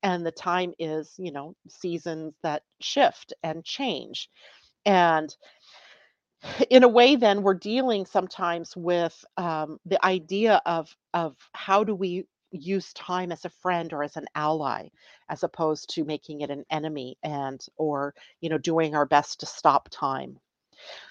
[0.04, 4.30] and the time is you know seasons that shift and change.
[4.86, 5.36] And
[6.70, 11.96] in a way then we're dealing sometimes with um, the idea of of how do
[11.96, 14.88] we use time as a friend or as an ally
[15.30, 19.46] as opposed to making it an enemy and or you know doing our best to
[19.46, 20.38] stop time.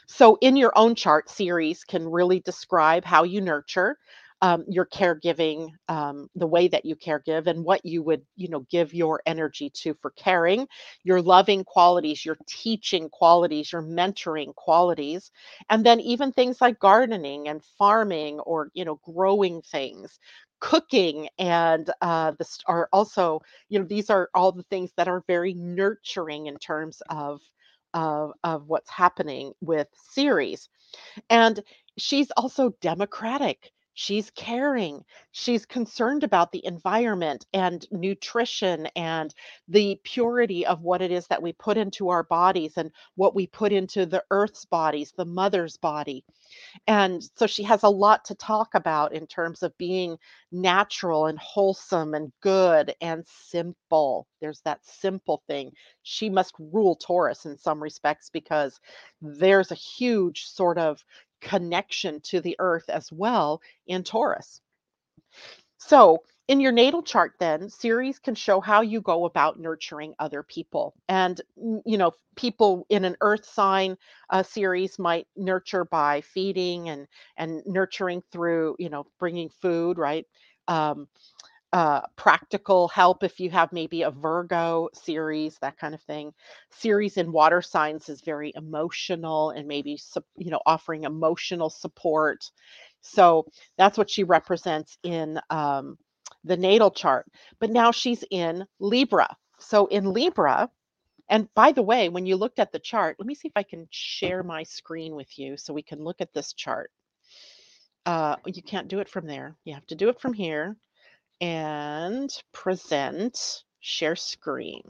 [0.07, 3.99] So, in your own chart, Ceres can really describe how you nurture
[4.43, 8.49] um, your caregiving, um, the way that you care give, and what you would, you
[8.49, 10.69] know, give your energy to for caring,
[11.05, 15.31] your loving qualities, your teaching qualities, your mentoring qualities,
[15.71, 20.19] and then even things like gardening and farming or, you know, growing things.
[20.61, 25.25] Cooking and uh, this are also, you know, these are all the things that are
[25.27, 27.41] very nurturing in terms of
[27.95, 30.69] of of what's happening with Ceres.
[31.31, 31.61] And
[31.99, 33.73] she's also democratic.
[33.95, 35.05] She's caring.
[35.33, 39.35] She's concerned about the environment and nutrition and
[39.69, 43.47] the purity of what it is that we put into our bodies and what we
[43.47, 46.25] put into the earth's bodies, the mother's body.
[46.87, 50.17] And so she has a lot to talk about in terms of being
[50.51, 54.27] natural and wholesome and good and simple.
[54.41, 55.73] There's that simple thing.
[56.03, 58.81] She must rule Taurus in some respects because
[59.21, 61.05] there's a huge sort of
[61.43, 64.63] connection to the earth as well in Taurus.
[65.79, 70.43] So, in your natal chart, then, Ceres can show how you go about nurturing other
[70.43, 70.95] people.
[71.09, 73.97] And, mm, you know, people in an earth sign
[74.31, 80.27] uh, Ceres might nurture by feeding and, and nurturing through, you know, bringing food, right?
[80.69, 81.09] Um,
[81.73, 86.33] uh, practical help if you have maybe a Virgo Ceres, that kind of thing.
[86.71, 89.99] Ceres in water signs is very emotional and maybe,
[90.37, 92.45] you know, offering emotional support
[93.03, 93.47] So
[93.79, 95.99] that's what she represents in um,
[96.45, 97.27] the natal chart.
[97.61, 99.37] But now she's in Libra.
[99.61, 100.71] So in Libra,
[101.29, 103.63] and by the way, when you looked at the chart, let me see if I
[103.65, 106.91] can share my screen with you so we can look at this chart.
[108.07, 109.57] Uh, you can't do it from there.
[109.65, 110.77] You have to do it from here
[111.43, 114.83] and present, share screen.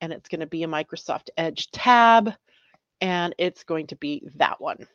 [0.00, 2.32] And it's going to be a Microsoft Edge tab,
[3.00, 4.86] and it's going to be that one.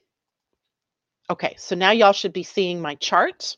[1.29, 3.57] Okay, so now y'all should be seeing my chart.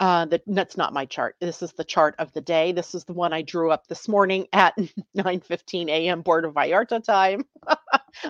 [0.00, 1.34] Uh, that, that's not my chart.
[1.40, 2.70] This is the chart of the day.
[2.70, 4.76] This is the one I drew up this morning at
[5.16, 6.22] 9:15 a.m.
[6.22, 7.44] Puerto Vallarta time.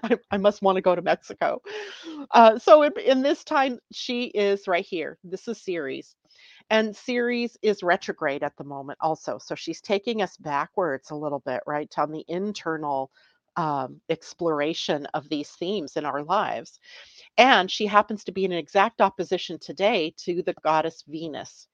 [0.03, 1.61] I, I, must want to go to Mexico.
[2.31, 5.19] Uh, so in, in, this time, she is right here.
[5.23, 6.17] This is Ceres,
[6.71, 9.39] and Ceres is retrograde at the moment also.
[9.39, 13.11] So she's taking us backwards a little bit, right, on the internal
[13.57, 16.79] um, exploration of these themes in our lives.
[17.37, 21.67] And she happens to be in an exact opposition today to the goddess Venus.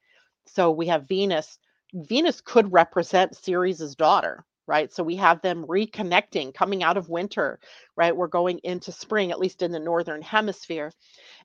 [0.46, 1.59] So we have Venus.
[1.92, 4.92] Venus could represent Ceres's daughter, right?
[4.92, 7.59] So we have them reconnecting, coming out of winter,
[7.96, 8.16] right?
[8.16, 10.92] We're going into spring, at least in the northern hemisphere.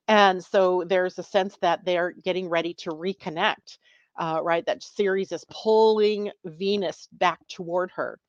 [0.08, 3.78] And so there's a sense that they're getting ready to reconnect,
[4.20, 4.66] uh, right?
[4.66, 8.20] That Ceres is pulling Venus back toward her.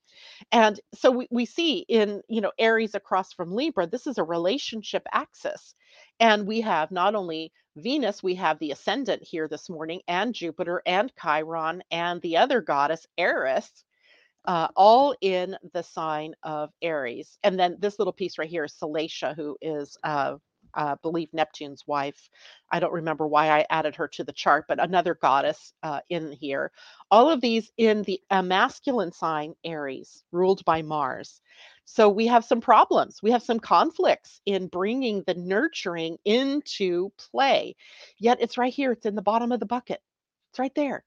[0.53, 4.25] And so we, we see in, you know, Aries across from Libra, this is a
[4.25, 5.75] relationship axis.
[6.19, 10.83] And we have not only Venus, we have the ascendant here this morning, and Jupiter
[10.85, 13.85] and Chiron and the other goddess, Eris,
[14.45, 17.39] uh, all in the sign of Aries.
[17.43, 19.97] And then this little piece right here is Salacia, who is
[20.75, 22.29] uh, believe Neptune's wife.
[22.71, 26.33] I don't remember why I added her to the chart, but another goddess uh, in
[26.33, 26.73] here.
[27.11, 31.41] All of these in the masculine sign, Aries, ruled by Mars.
[31.85, 33.21] So we have some problems.
[33.23, 37.75] We have some conflicts in bringing the nurturing into play.
[38.19, 38.93] Yet it's right here.
[38.93, 40.01] It's in the bottom of the bucket.
[40.53, 41.05] It's right there.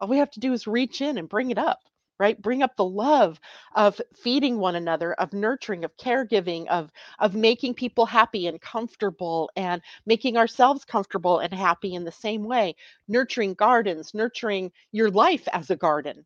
[0.00, 1.80] All we have to do is reach in and bring it up
[2.18, 2.40] right?
[2.40, 3.40] Bring up the love
[3.74, 9.50] of feeding one another of nurturing of caregiving of of making people happy and comfortable
[9.56, 12.74] and making ourselves comfortable and happy in the same way.
[13.08, 16.24] Nurturing gardens nurturing your life as a garden.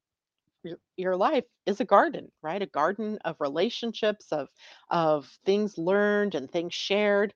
[0.97, 2.63] Your, life is a garden right?
[2.63, 4.49] A garden of relationships of
[4.91, 7.35] of things learned and things shared.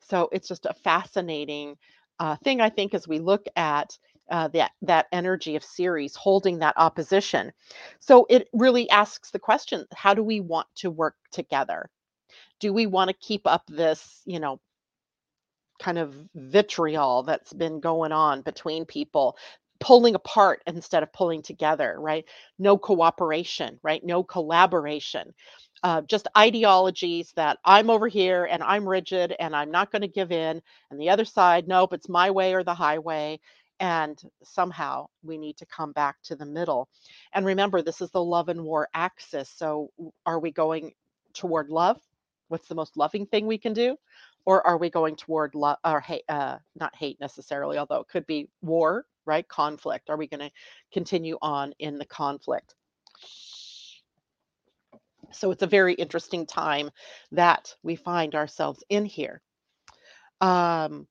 [0.00, 1.76] So it's just a fascinating
[2.20, 3.96] uh, thing i think as we look at
[4.30, 7.52] uh, that that energy of Ceres holding that opposition.
[8.00, 11.90] So it really asks the question: How do we want to work together?
[12.60, 14.60] Do we want to keep up this, you know,
[15.80, 19.36] kind of vitriol that's been going on between people?
[19.80, 22.24] pulling apart instead of pulling together right
[22.58, 25.32] no cooperation right no collaboration
[25.82, 30.08] uh, just ideologies that I'm over here and I'm rigid and I'm not going to
[30.08, 30.60] give in.
[30.90, 33.40] And the other side, nope, it's my way or the highway
[33.80, 36.88] and somehow we need to come back to the middle.
[37.34, 39.90] And remember this is the love and war axis so
[40.26, 40.92] are we going
[41.32, 42.00] toward love?
[42.48, 43.96] What's the most loving thing we can do?
[44.46, 48.26] Or are we going toward love or hate uh, not hate necessarily although it could
[48.26, 49.46] be war right?
[49.46, 50.10] Conflict.
[50.10, 50.50] Are we going to
[50.90, 52.74] continue on in the conflict?
[55.30, 56.90] So it's a very interesting time
[57.32, 59.42] that we find ourselves in here.
[60.40, 61.06] Um,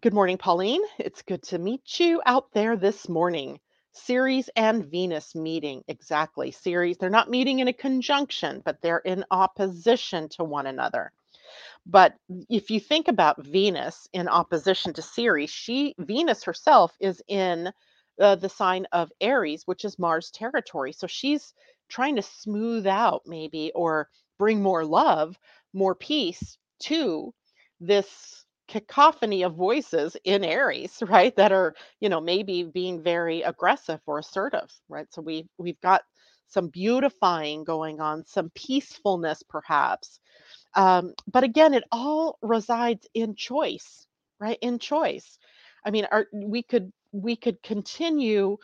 [0.00, 0.82] Good morning, Pauline.
[0.98, 3.58] It's good to meet you out there this morning.
[3.92, 5.82] Ceres and Venus meeting.
[5.88, 6.52] Exactly.
[6.52, 11.12] Ceres, they're not meeting in a conjunction, but they're in opposition to one another.
[11.84, 12.14] But
[12.48, 17.72] if you think about Venus in opposition to Ceres, she Venus herself is in
[18.20, 20.92] uh, the sign of Aries, which is Mars territory.
[20.92, 21.54] So she's
[21.88, 25.38] trying to smooth out maybe or bring more love,
[25.72, 27.34] more peace to
[27.80, 31.34] this cacophony of voices in Aries, right?
[31.36, 35.06] That are, you know, maybe being very aggressive or assertive, right?
[35.12, 36.02] So we we've got
[36.48, 40.20] some beautifying going on, some peacefulness perhaps.
[40.74, 44.06] Um, but again, it all resides in choice,
[44.40, 44.58] right?
[44.62, 45.38] In choice.
[45.86, 48.58] I mean, our, we could we could continue,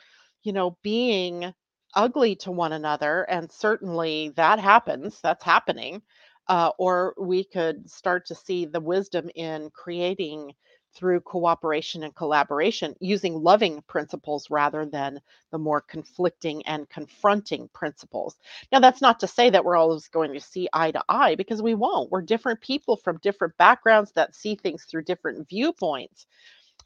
[0.44, 1.54] you know, being
[1.94, 5.20] ugly to one another, and certainly that happens.
[5.22, 6.02] That's happening
[6.48, 10.52] uh, or we could start to see the wisdom in creating
[10.94, 15.18] through cooperation and collaboration using loving principles rather than
[15.50, 18.36] the more conflicting and confronting principles.
[18.70, 21.62] Now, that's not to say that we're always going to see eye to eye because
[21.62, 22.10] we won't.
[22.10, 26.26] We're different people from different backgrounds that see things through different viewpoints.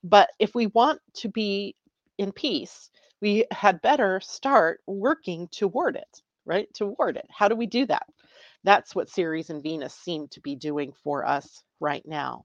[0.04, 1.74] But if we want to be
[2.18, 2.90] in peace,
[3.20, 6.72] we had better start working toward it, right?
[6.74, 7.26] Toward it.
[7.30, 8.06] How do we do that?
[8.66, 12.44] That's what Ceres and Venus seem to be doing for us right now.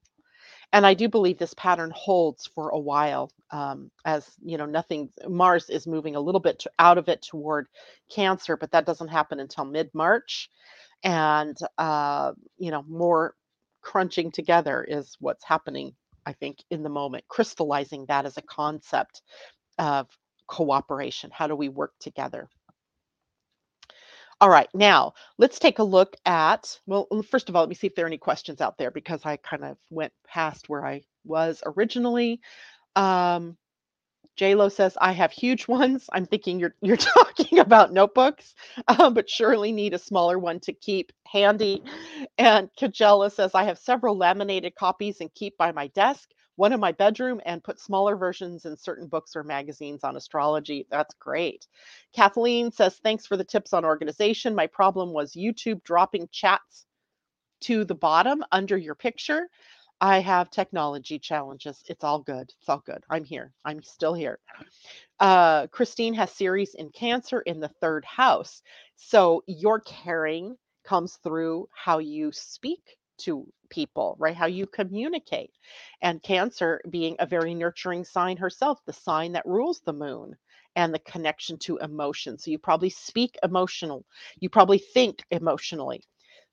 [0.73, 3.31] and I do believe this pattern holds for a while.
[3.51, 7.21] Um, as you know, nothing Mars is moving a little bit to, out of it
[7.23, 7.67] toward
[8.11, 10.49] Cancer, but that doesn't happen until mid March,
[11.03, 13.35] and uh, you know more
[13.81, 15.93] crunching together is what's happening.
[16.25, 19.21] I think in the moment, crystallizing that as a concept
[19.79, 20.07] of
[20.47, 21.31] cooperation.
[21.33, 22.49] How do we work together?
[24.41, 27.87] All right, now let's take a look at, well, first of all, let me see
[27.87, 31.03] if there are any questions out there because I kind of went past where I
[31.25, 32.41] was originally.
[32.95, 33.57] Um,
[34.41, 36.09] Lo says, I have huge ones.
[36.13, 38.55] I'm thinking you're you're talking about notebooks,
[38.87, 41.83] um, but surely need a smaller one to keep handy.
[42.37, 46.29] And Kajella says, I have several laminated copies and keep by my desk
[46.61, 50.85] one in my bedroom and put smaller versions in certain books or magazines on astrology.
[50.91, 51.65] That's great.
[52.13, 54.53] Kathleen says, Thanks for the tips on organization.
[54.53, 56.85] My problem was YouTube dropping chats
[57.61, 59.47] to the bottom under your picture.
[59.99, 61.81] I have technology challenges.
[61.89, 62.53] It's all good.
[62.59, 63.03] It's all good.
[63.09, 63.51] I'm here.
[63.65, 64.37] I'm still here.
[65.19, 68.61] Uh, Christine has Ceres in Cancer in the third house.
[68.97, 74.35] So your caring comes through how you speak to people, right?
[74.35, 75.51] How you communicate.
[76.01, 80.35] And Cancer being a very nurturing sign herself, the sign that rules the moon
[80.75, 82.37] and the connection to emotion.
[82.37, 84.05] So you probably speak emotional.
[84.39, 86.03] You probably think emotionally.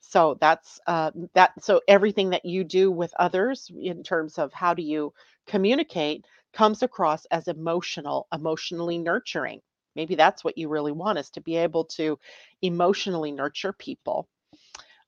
[0.00, 1.52] So that's uh, that.
[1.62, 5.12] So everything that you do with others in terms of how do you
[5.46, 9.60] communicate comes across as emotional, emotionally nurturing.
[9.96, 12.18] Maybe that's what you really want is to be able to
[12.62, 14.28] emotionally nurture people.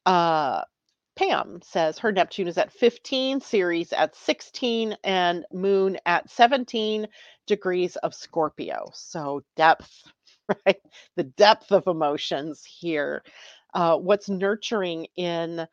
[0.07, 0.63] Uh,
[1.21, 7.07] Pam says her Neptune is at 15, Ceres at 16, and Moon at 17
[7.47, 8.91] degrees of Scorpio.
[8.95, 10.05] So depth,
[10.67, 10.81] right?
[11.17, 13.23] The depth of emotions here.
[13.75, 15.67] Uh, what's nurturing in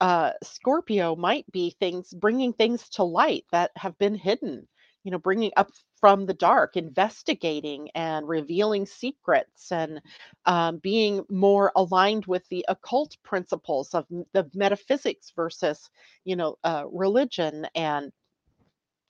[0.00, 4.66] uh, Scorpio might be things, bringing things to light that have been hidden
[5.04, 5.70] you know bringing up
[6.00, 10.00] from the dark investigating and revealing secrets and
[10.46, 15.90] um, being more aligned with the occult principles of the metaphysics versus
[16.24, 18.12] you know uh, religion and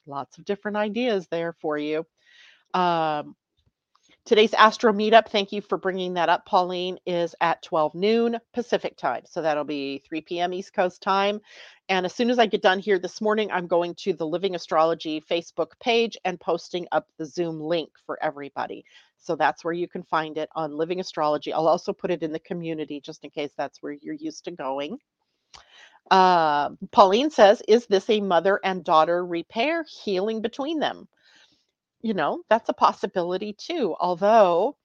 [0.07, 2.05] lots of different ideas there for you.
[2.75, 3.37] Um,
[4.29, 8.99] Today's Astro Meetup, thank you for bringing that up, Pauline, is at 12 noon Pacific
[8.99, 9.23] time.
[9.25, 10.53] So that'll be 3 p.m.
[10.53, 11.41] East Coast time.
[11.89, 14.55] And as soon as I get done here this morning, I'm going to the Living
[14.55, 18.85] Astrology Facebook page and posting up the Zoom link for everybody.
[19.17, 21.55] So that's where you can find it on Living Astrology.
[21.55, 24.51] I'll also put it in the community just in case that's where you're used to
[24.51, 24.99] going.
[26.11, 31.09] Uh, Pauline says, Is this a mother and daughter repair healing between them?
[32.03, 33.97] You know, that's a possibility too.
[34.01, 34.77] Although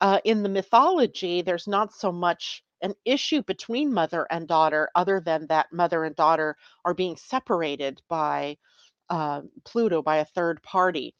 [0.00, 5.20] uh, in the mythology, there's not so much an issue between mother and daughter, other
[5.20, 8.56] than that mother and daughter are being separated by
[9.10, 11.14] uh, Pluto, by a third party.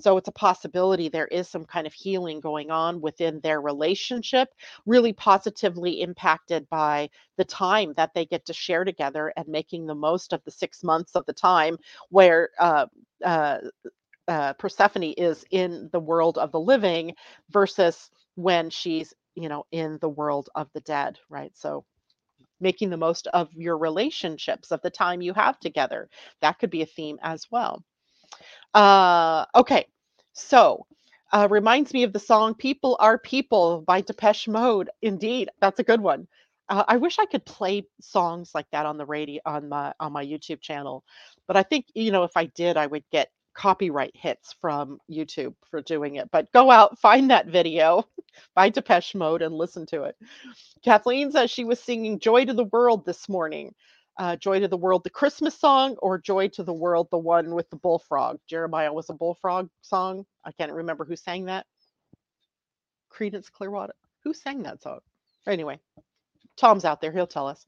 [0.00, 4.48] So it's a possibility there is some kind of healing going on within their relationship,
[4.86, 9.94] really positively impacted by the time that they get to share together and making the
[9.94, 11.76] most of the six months of the time
[12.08, 12.86] where uh,
[13.24, 13.58] uh,
[14.30, 17.14] uh, Persephone is in the world of the living
[17.50, 21.52] versus when she's, you know, in the world of the dead, right?
[21.56, 21.84] So
[22.60, 26.08] making the most of your relationships, of the time you have together.
[26.42, 27.82] That could be a theme as well.
[28.74, 29.86] Uh, okay,
[30.32, 30.86] so
[31.32, 34.90] uh, reminds me of the song People Are People by Depeche Mode.
[35.02, 36.28] Indeed, that's a good one.
[36.68, 40.12] Uh, I wish I could play songs like that on the radio on my on
[40.12, 41.02] my YouTube channel,
[41.48, 45.54] but I think you know if I did, I would get copyright hits from YouTube
[45.70, 46.30] for doing it.
[46.32, 48.04] But go out, find that video
[48.54, 50.16] by Depeche Mode and listen to it.
[50.82, 53.74] Kathleen says she was singing Joy to the World this morning.
[54.18, 57.54] Uh, Joy to the World, the Christmas song, or Joy to the World, the one
[57.54, 58.38] with the bullfrog.
[58.48, 60.24] Jeremiah was a bullfrog song.
[60.42, 61.66] I can't remember who sang that.
[63.12, 63.94] Creedence Clearwater.
[64.24, 65.00] Who sang that song?
[65.46, 65.78] Anyway,
[66.56, 67.12] Tom's out there.
[67.12, 67.66] He'll tell us.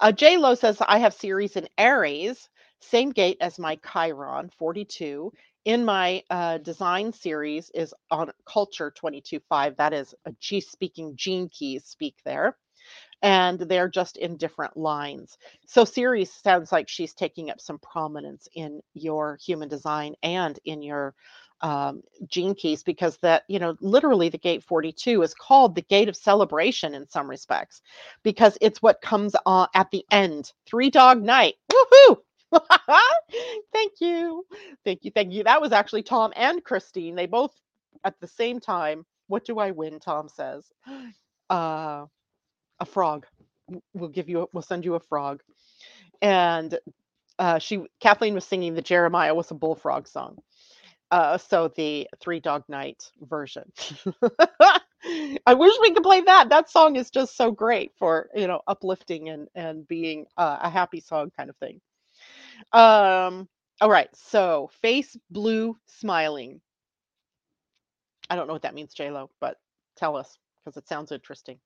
[0.00, 2.48] Uh, J Lo says, I have Ceres in Aries.
[2.80, 5.32] Same gate as my Chiron 42.
[5.64, 9.76] In my uh, design Ceres is on culture 22.5.
[9.76, 12.56] That is a G speaking gene keys speak there.
[13.20, 15.36] And they're just in different lines.
[15.66, 20.80] So Ceres sounds like she's taking up some prominence in your human design and in
[20.82, 21.14] your
[21.60, 26.08] um, gene keys because that you know literally the gate 42 is called the gate
[26.08, 27.82] of celebration in some respects
[28.22, 32.16] because it's what comes on at the end three dog night woohoo
[33.72, 34.44] thank you.
[34.84, 35.10] Thank you.
[35.12, 35.44] Thank you.
[35.44, 37.14] That was actually Tom and Christine.
[37.16, 37.54] They both
[38.04, 39.04] at the same time.
[39.28, 40.00] What do I win?
[40.00, 40.64] Tom says.
[41.50, 42.06] Uh,
[42.80, 43.26] a frog.
[43.94, 45.42] We'll give you, we'll send you a frog.
[46.22, 46.78] And
[47.38, 50.38] uh, she Kathleen was singing the Jeremiah was a bullfrog song.
[51.10, 53.72] Uh, so the Three Dog Night version.
[55.46, 56.50] I wish we could play that.
[56.50, 60.70] That song is just so great for you know uplifting and and being uh, a
[60.70, 61.80] happy song kind of thing.
[62.72, 63.48] Um.
[63.80, 64.08] All right.
[64.14, 66.60] So face blue smiling.
[68.30, 69.56] I don't know what that means, J Lo, but
[69.96, 71.58] tell us because it sounds interesting.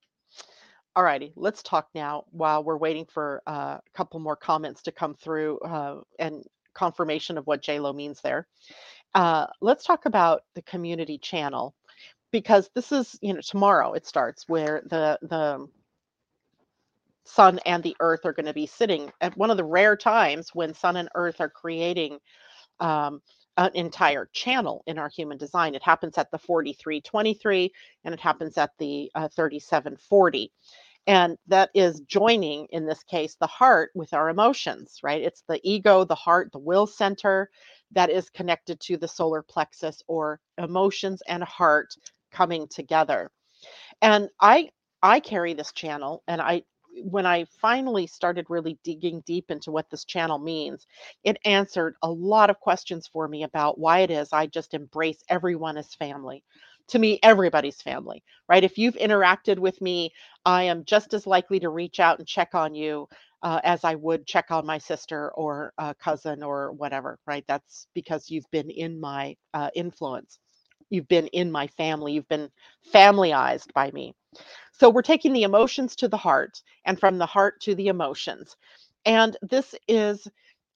[0.95, 4.91] All righty, let's talk now while we're waiting for uh, a couple more comments to
[4.91, 6.43] come through uh, and
[6.75, 8.47] confirmation of what JLo means there.
[9.15, 11.75] Uh, let's talk about the community channel
[12.31, 15.67] because this is, you know, tomorrow it starts where the the
[17.25, 20.49] sun and the earth are going to be sitting at one of the rare times
[20.53, 22.19] when sun and earth are creating
[22.81, 23.21] um,
[23.57, 25.75] an entire channel in our human design.
[25.75, 27.71] It happens at the 4323
[28.05, 30.51] and it happens at the uh, 3740.
[31.07, 35.21] And that is joining, in this case, the heart with our emotions, right?
[35.21, 37.49] It's the ego, the heart, the will center
[37.91, 41.95] that is connected to the solar plexus or emotions and heart
[42.31, 43.31] coming together.
[44.01, 44.69] And I
[45.03, 46.63] I carry this channel and I
[47.03, 50.85] when I finally started really digging deep into what this channel means,
[51.23, 55.23] it answered a lot of questions for me about why it is I just embrace
[55.29, 56.43] everyone as family.
[56.89, 58.63] To me everybody's family right?
[58.63, 60.11] If you've interacted with me
[60.45, 63.07] i am just as likely to reach out and check on you
[63.41, 67.45] uh, as i would check on my sister or a cousin or whatever right?
[67.47, 70.39] That's because you've been in my uh, influence
[70.89, 72.49] you've been in my family you've been
[72.93, 74.13] familyized by me
[74.73, 78.57] so we're taking the emotions to the heart and from the heart to the emotions
[79.05, 80.27] and this is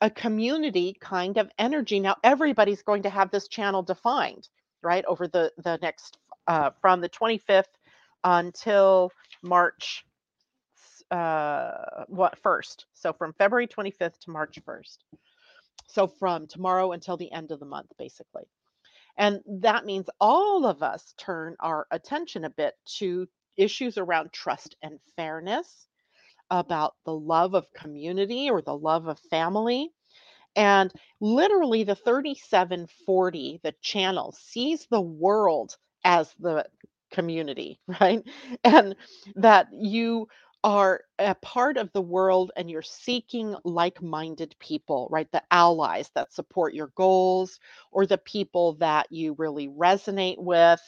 [0.01, 4.49] a community kind of energy now everybody's going to have this channel defined
[4.83, 7.65] right over the the next uh, from the 25th
[8.23, 9.11] until
[9.43, 10.05] March
[11.11, 12.85] uh, what first.
[12.93, 14.97] So from February 25th to March 1st.
[15.87, 18.43] So from tomorrow until the end of the month, basically.
[19.18, 24.76] And that means all of us turn our attention a bit to issues around trust
[24.84, 25.88] and fairness,
[26.51, 29.91] about the love of community or the love of family,
[30.55, 36.65] and literally, the 3740, the channel, sees the world as the
[37.11, 38.24] community, right?
[38.63, 38.95] And
[39.38, 40.28] that you
[40.63, 45.31] are a part of the world and you're seeking like minded people, right?
[45.31, 47.59] The allies that support your goals
[47.91, 50.81] or the people that you really resonate with.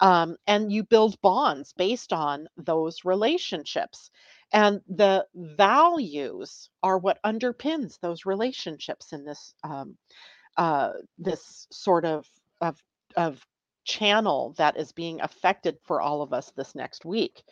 [0.00, 4.10] Um, and you build bonds based on those relationships.
[4.52, 9.96] And the values are what underpins those relationships in this um,
[10.56, 12.26] uh, this sort of
[12.60, 12.82] of
[13.16, 13.44] of
[13.86, 17.42] channel that is being affected for all of us this next week.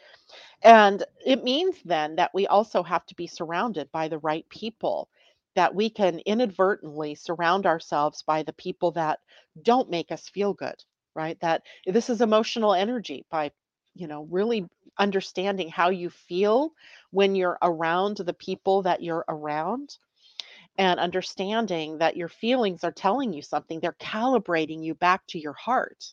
[0.62, 5.08] And it means then that we also have to be surrounded by the right people,
[5.56, 9.20] that we can inadvertently surround ourselves by the people that
[9.62, 10.76] don't make us feel good,
[11.14, 11.40] right?
[11.40, 13.52] That this is emotional energy by
[13.94, 14.68] you know, really
[14.98, 16.72] understanding how you feel
[17.10, 19.96] when you're around the people that you're around
[20.76, 23.80] and understanding that your feelings are telling you something.
[23.80, 26.12] They're calibrating you back to your heart.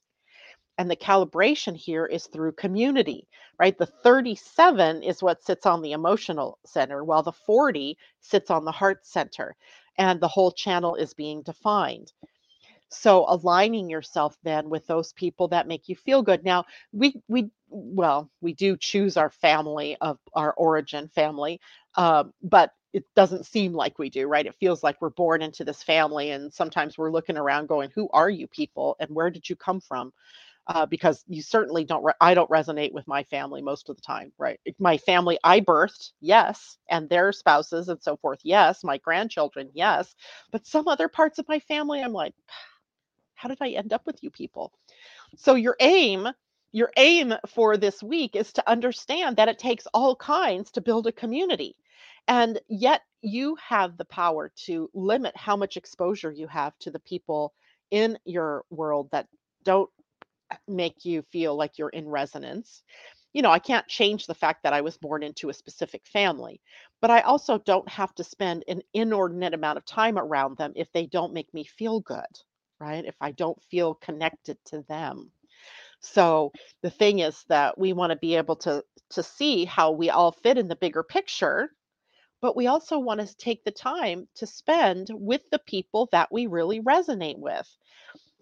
[0.78, 3.28] And the calibration here is through community,
[3.60, 3.78] right?
[3.78, 8.72] The 37 is what sits on the emotional center, while the 40 sits on the
[8.72, 9.56] heart center.
[9.98, 12.14] And the whole channel is being defined.
[12.90, 16.44] So aligning yourself then with those people that make you feel good.
[16.44, 21.60] Now, we we well, we do choose our family of our origin family,
[21.96, 24.46] um, but it doesn't seem like we do, right?
[24.46, 28.10] It feels like we're born into this family, and sometimes we're looking around going, "Who
[28.14, 30.14] are you people, and where did you come from?"
[30.68, 32.04] Uh, because you certainly don't.
[32.04, 34.60] Re- I don't resonate with my family most of the time, right?
[34.80, 38.84] My family I birthed, yes, and their spouses and so forth, yes.
[38.84, 40.16] My grandchildren, yes,
[40.52, 42.34] but some other parts of my family, I'm like
[43.36, 44.74] how did I end up with you people?
[45.38, 46.28] So your aim,
[46.72, 51.08] your aim for this week is to understand that it takes all kinds to build
[51.08, 51.76] a community.
[52.28, 57.00] And yet you have the power to limit how much exposure you have to the
[57.00, 57.54] people
[57.92, 59.28] in your world that
[59.64, 59.90] don't
[60.68, 62.84] make you feel like you're in resonance.
[63.34, 66.62] You know, I can't change the fact that I was born into a specific family,
[67.02, 70.92] but I also don't have to spend an inordinate amount of time around them if
[70.92, 72.26] they don't make me feel good
[72.80, 73.06] right?
[73.06, 75.32] If I don't feel connected to them.
[76.02, 80.10] So the thing is that we want to be able to to see how we
[80.10, 81.70] all fit in the bigger picture,
[82.42, 86.48] but we also want to take the time to spend with the people that we
[86.48, 87.68] really resonate with.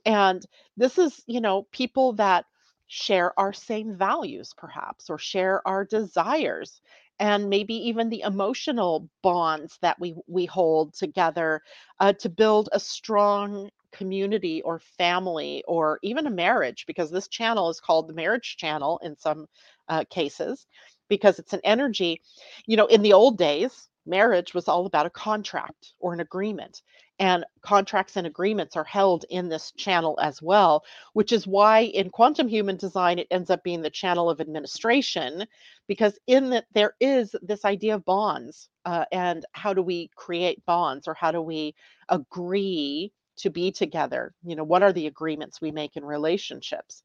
[0.06, 0.46] And
[0.78, 2.46] this is, you know, people that
[2.88, 6.82] share our same values perhaps or share our desires
[7.20, 11.62] and maybe even the emotional bonds that we we hold together
[12.00, 17.70] uh, to build a strong community or family or even a marriage because this channel
[17.70, 19.48] is called the marriage channel in some
[19.90, 20.66] uh, cases
[21.10, 22.22] because it's an energy
[22.66, 26.82] you know in the old days marriage was all about a contract or an agreement
[27.20, 30.84] and contracts and agreements are held in this channel as well
[31.14, 35.46] which is why in quantum human design it ends up being the channel of administration
[35.88, 40.66] because in that there is this idea of bonds uh, and how do we create
[40.66, 41.76] bonds or how do we
[42.10, 44.34] agree to be together?
[44.44, 47.04] You know what are the agreements we make in relationships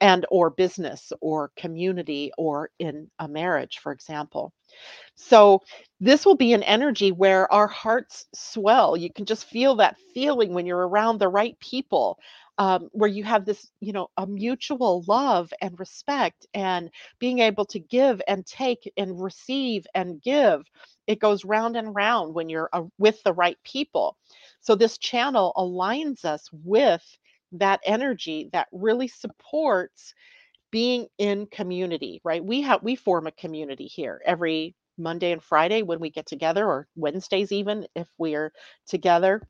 [0.00, 4.52] and or business or community or in a marriage for example.
[5.16, 5.62] So
[6.00, 8.96] this will be an energy where our hearts swell.
[8.96, 12.18] You can just feel that feeling when you're around the right people
[12.58, 17.64] um, where you have this you know a mutual love and respect and being able
[17.66, 20.62] to give and take and receive and give.
[21.06, 24.16] It goes round and round when you're uh, with the right people.
[24.60, 27.04] So this channel aligns us with
[27.52, 30.14] that energy that really supports
[30.70, 32.44] being in community, right?
[32.44, 36.66] We have we form a community here every Monday and Friday when we get together,
[36.66, 38.52] or Wednesdays even if we're
[38.86, 39.42] together.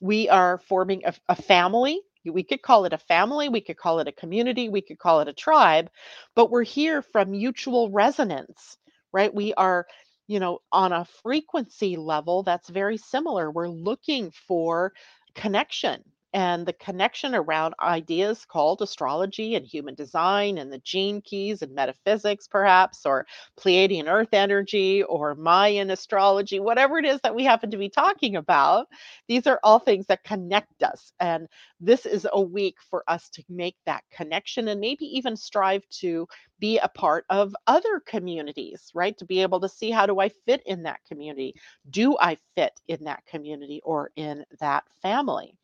[0.00, 2.00] We are forming a, a family.
[2.24, 5.20] We could call it a family, we could call it a community, we could call
[5.20, 5.90] it a tribe,
[6.36, 8.76] but we're here from mutual resonance,
[9.10, 9.34] right?
[9.34, 9.86] We are,
[10.28, 13.50] you know, on a frequency level that's very similar.
[13.50, 14.92] We're looking for
[15.34, 21.62] connection and the connection around ideas called astrology and human design and the gene keys
[21.62, 23.26] and metaphysics, perhaps, or
[23.58, 28.36] Pleiadian earth energy or Mayan astrology, whatever it is that we happen to be talking
[28.36, 28.86] about.
[29.28, 31.12] These are all things that connect us.
[31.20, 31.48] And
[31.80, 36.28] this is a week for us to make that connection and maybe even strive to
[36.60, 39.16] be a part of other communities, right?
[39.18, 41.54] To be able to see how do I fit in that community?
[41.88, 45.56] Do I fit in that community or in that family?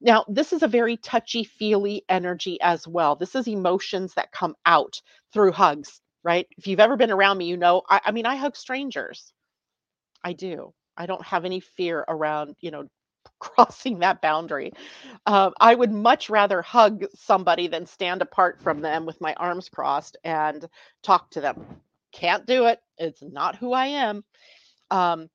[0.00, 3.16] Now, this is a very touchy feely energy as well.
[3.16, 5.00] This is emotions that come out
[5.32, 6.46] through hugs, right?
[6.56, 9.32] If you've ever been around me, you know, I, I mean, I hug strangers.
[10.24, 10.72] I do.
[10.96, 12.84] I don't have any fear around, you know,
[13.40, 14.72] crossing that boundary.
[15.26, 19.68] Uh, I would much rather hug somebody than stand apart from them with my arms
[19.68, 20.66] crossed and
[21.02, 21.64] talk to them.
[22.12, 22.80] Can't do it.
[22.98, 24.24] It's not who I am.
[24.90, 25.28] Um,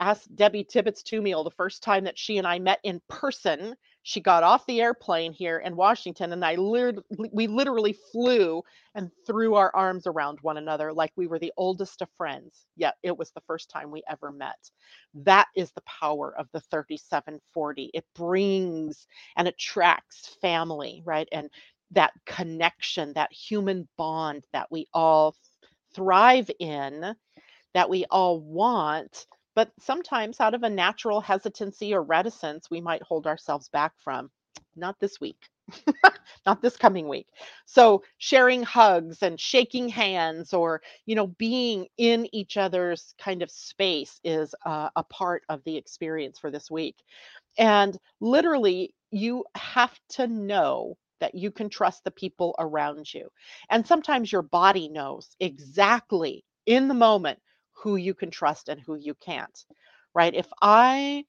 [0.00, 3.74] ask Debbie Tibbetts Tumiel the first time that she and I met in person
[4.08, 7.02] she got off the airplane here in Washington, and I literally,
[7.32, 8.62] we literally flew
[8.94, 12.66] and threw our arms around one another like we were the oldest of friends.
[12.76, 14.70] Yet it was the first time we ever met.
[15.12, 17.90] That is the power of the 3740.
[17.94, 21.28] It brings and attracts family, right?
[21.32, 21.50] And
[21.90, 25.34] that connection, that human bond that we all
[25.96, 27.12] thrive in,
[27.74, 29.26] that we all want
[29.56, 34.30] but sometimes, out of a natural hesitancy or reticence, we might hold ourselves back from.
[34.76, 35.38] Not this week.
[36.46, 37.28] not this coming week.
[37.66, 43.50] So sharing hugs and shaking hands or, you know, being in each other's kind of
[43.50, 46.96] space is a part of the experience for this week.
[47.58, 53.28] And literally, you have to know that you can trust the people around you.
[53.70, 57.38] And sometimes your body knows exactly in the moment
[57.76, 59.66] who you can trust and who you can't
[60.14, 60.34] right?
[60.34, 61.24] If i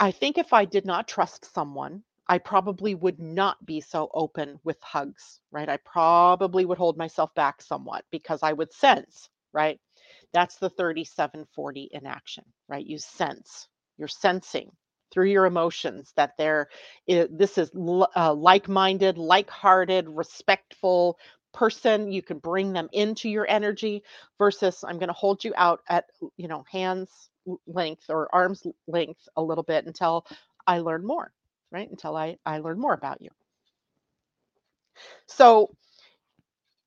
[0.00, 4.58] i think if i did not trust someone i probably would not be so open
[4.64, 5.68] with hugs right?
[5.68, 9.80] I probably would hold myself back somewhat because i would sense right?
[10.34, 12.86] That's the 3740 in action right?
[12.86, 14.70] You sense you're sensing
[15.12, 16.68] through your emotions that there
[17.06, 17.70] is, this is
[18.16, 21.18] uh, like-minded like-hearted respectful
[21.56, 24.04] person you can bring them into your energy
[24.38, 27.30] versus i'm going to hold you out at you know hands
[27.66, 30.26] length or arms length a little bit until
[30.66, 31.32] i learn more
[31.72, 31.90] right?
[31.90, 33.30] Until i i learn more about you.
[35.26, 35.70] So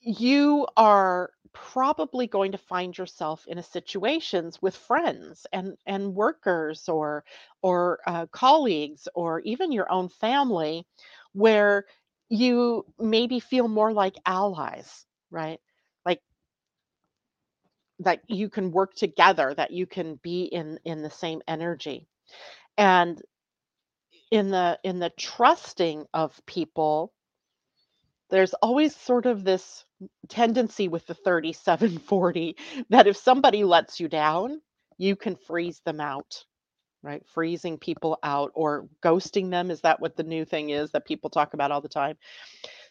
[0.02, 6.88] you are probably going to find yourself in a situations with friends and and workers
[6.88, 7.26] or
[7.62, 10.86] or uh, colleagues or even your own family
[11.34, 11.86] where
[12.30, 15.60] you maybe feel more like allies, right?
[16.06, 16.22] Like
[18.00, 22.08] that you can work together, that you can be in in the same energy.
[22.78, 23.22] And
[24.32, 27.14] in the in the trusting of people,
[28.30, 29.86] there's always sort of this
[30.30, 32.56] tendency with the 3740
[32.90, 34.62] that if somebody lets you down,
[34.98, 36.46] you can freeze them out
[37.04, 37.24] right?
[37.34, 39.72] Freezing people out or ghosting them.
[39.72, 42.16] Is that what the new thing is that people talk about all the time?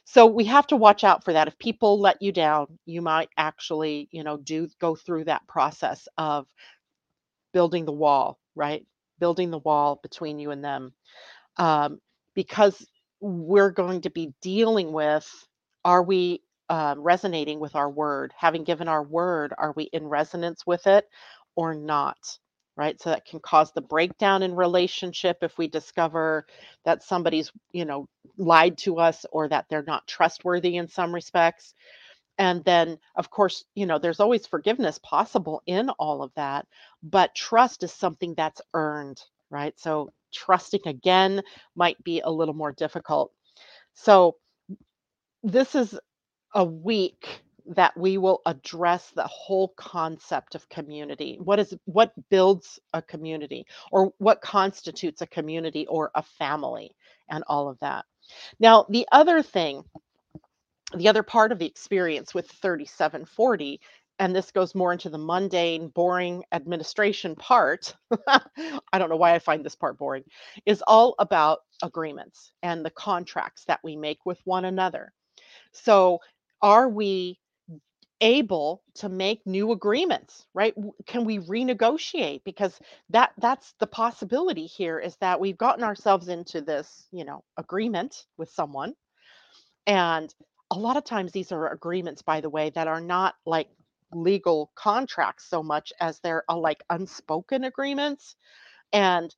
[0.05, 3.31] so we have to watch out for that if people let you down you might
[3.39, 6.47] actually you know do go through that process of
[7.55, 8.87] building the wall right
[9.21, 10.93] building the wall between you and them
[11.59, 12.01] um,
[12.35, 12.87] because
[13.21, 15.29] we're going to be dealing with
[15.85, 20.67] are we um, resonating with our word having given our word are we in resonance
[20.67, 21.07] with it
[21.57, 22.19] or not
[22.79, 23.01] right?
[23.03, 26.47] So that can cause the breakdown in relationship if we discover
[26.87, 28.09] that somebody's you know
[28.39, 31.75] lied to us or that they're not trustworthy in some respects.
[32.39, 36.67] And then of course you know there's always forgiveness possible in all of that
[37.05, 39.79] but trust is something that's earned right?
[39.81, 41.43] So trusting again
[41.77, 43.33] might be a little more difficult.
[43.95, 44.37] So
[45.43, 45.99] this is
[46.55, 51.39] a week that we will address the whole concept of community.
[51.43, 56.95] What is what builds a community or what constitutes a community or a family
[57.31, 58.05] and all of that.
[58.61, 59.85] Now the other thing
[60.97, 63.81] the other part of the experience with 3740
[64.21, 67.95] and this goes more into the mundane boring administration part
[68.29, 70.25] i don't know why i find this part boring
[70.67, 75.13] is all about agreements and the contracts that we make with one another.
[75.73, 76.21] So
[76.63, 77.39] are we
[78.21, 80.75] able to make new agreements right?
[81.07, 82.43] Can we renegotiate?
[82.45, 82.79] Because
[83.11, 88.25] that that's the possibility here is that we've gotten ourselves into this you know agreement
[88.39, 88.95] with someone.
[89.87, 90.35] And
[90.71, 93.69] a lot of times these are agreements by the way that are not like
[94.13, 98.37] legal contracts so much as they're uh, like unspoken agreements.
[98.93, 99.35] And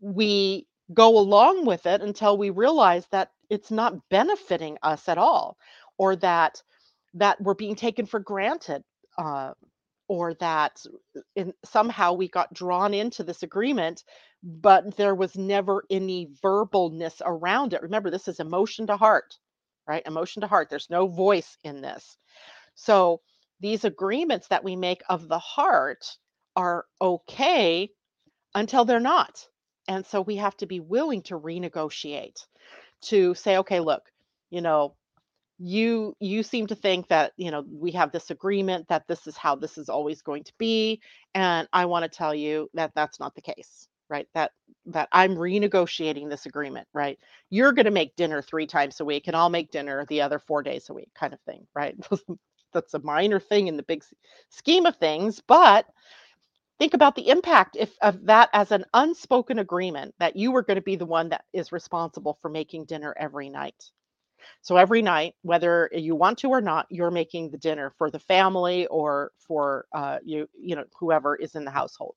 [0.00, 5.56] we go along with it until we realize that it's not benefiting us at all
[5.98, 6.62] or that
[7.14, 8.82] that we're being taken for granted
[9.18, 9.52] uh,
[10.08, 10.82] or that
[11.36, 14.04] in, somehow we got drawn into this agreement
[14.42, 17.82] but there was never any verbalness around it.
[17.82, 19.36] Remember this is emotion to heart
[19.86, 20.02] right?
[20.06, 20.68] Emotion to heart.
[20.70, 22.16] There's no voice in this.
[22.74, 23.20] So
[23.60, 26.06] these agreements that we make of the heart
[26.56, 27.90] are okay
[28.54, 29.46] until they're not.
[29.88, 32.46] And so we have to be willing to renegotiate
[33.02, 34.02] to say okay look
[34.50, 34.94] you know
[35.58, 39.36] you you seem to think that you know we have this agreement that this is
[39.36, 41.00] how this is always going to be
[41.34, 44.28] and i want to tell you that that's not the case right?
[44.34, 44.52] That
[44.86, 47.18] that i'm renegotiating this agreement right?
[47.50, 50.38] You're going to make dinner three times a week and i'll make dinner the other
[50.40, 51.96] four days a week kind of thing right?
[52.74, 54.04] That's a minor thing in the big
[54.50, 55.86] scheme of things but
[56.80, 60.76] think about the impact if of that as an unspoken agreement that you were going
[60.76, 63.90] to be the one that is responsible for making dinner every night
[64.60, 68.18] so every night, whether you want to or not, you're making the dinner for the
[68.18, 72.16] family or for uh, you, you know, whoever is in the household.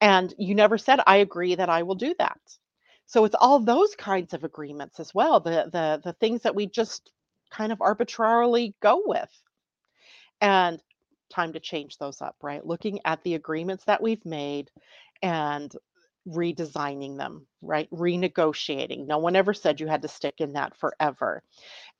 [0.00, 2.40] And you never said, "I agree that I will do that."
[3.06, 5.40] So it's all those kinds of agreements as well.
[5.40, 7.10] The the the things that we just
[7.50, 9.30] kind of arbitrarily go with,
[10.40, 10.80] and
[11.30, 12.36] time to change those up.
[12.42, 14.70] Right, looking at the agreements that we've made
[15.22, 15.72] and
[16.28, 17.90] redesigning them, right?
[17.92, 19.06] Renegotiating.
[19.06, 21.42] No one ever said you had to stick in that forever.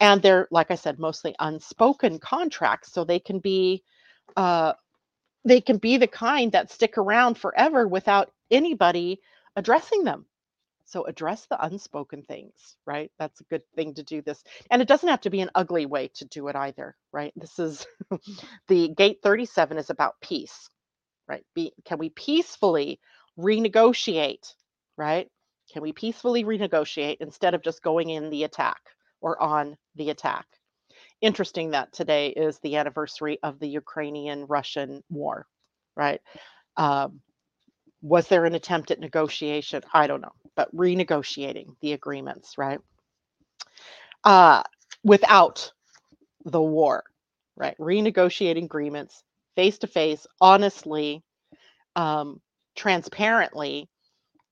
[0.01, 2.93] And they're, like I said, mostly unspoken contracts.
[2.93, 3.85] So they can be
[4.37, 4.75] uh
[5.45, 9.21] they can be the kind that stick around forever without anybody
[9.57, 10.27] addressing them.
[10.87, 13.11] So address the unspoken things, right?
[13.19, 14.45] That's a good thing to do this.
[14.71, 17.33] And it doesn't have to be an ugly way to do it either, right?
[17.37, 17.87] This is
[18.69, 20.71] the gate 37 is about peace,
[21.29, 21.45] right?
[21.55, 23.01] Be, can we peacefully
[23.39, 24.55] renegotiate,
[24.97, 25.29] right?
[25.73, 28.81] Can we peacefully renegotiate instead of just going in the attack
[29.21, 30.47] or on the attack?
[31.21, 35.47] Interesting that today is the anniversary of the Ukrainian Russian war,
[35.97, 36.21] right?
[36.77, 37.21] Um,
[38.03, 39.83] was there an attempt at negotiation?
[39.93, 42.81] I don't know, but renegotiating the agreements, right?
[44.25, 44.63] Uh,
[45.05, 45.73] without
[46.45, 47.05] the war,
[47.57, 47.77] right?
[47.79, 49.23] Renegotiating agreements
[49.55, 51.23] face to face, honestly,
[51.97, 52.41] um,
[52.83, 53.89] transparently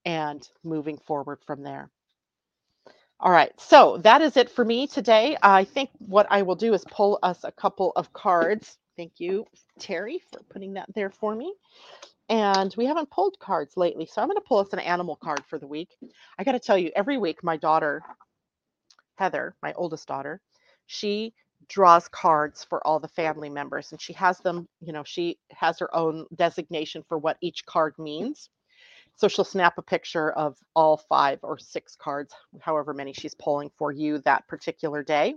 [0.05, 1.89] and moving forward from there.
[3.19, 5.37] All right, so that is it for me today.
[5.43, 8.77] I think what I will do is pull us a couple of cards.
[8.97, 9.47] Thank you,
[9.79, 11.53] Terry, for putting that there for me.
[12.29, 15.43] And we haven't pulled cards lately, so I'm going to pull us an animal card
[15.49, 15.89] for the week.
[16.39, 18.03] I got to tell you, every week, my daughter,
[19.17, 20.41] Heather, my oldest daughter,
[20.87, 21.33] she
[21.71, 25.79] draws cards for all the family members and she has them you know she has
[25.79, 28.03] her own designation for what each card mm-hmm.
[28.03, 28.49] means.
[29.15, 33.71] So she'll snap a picture of all five or six cards however many she's pulling
[33.77, 35.35] for you that particular day.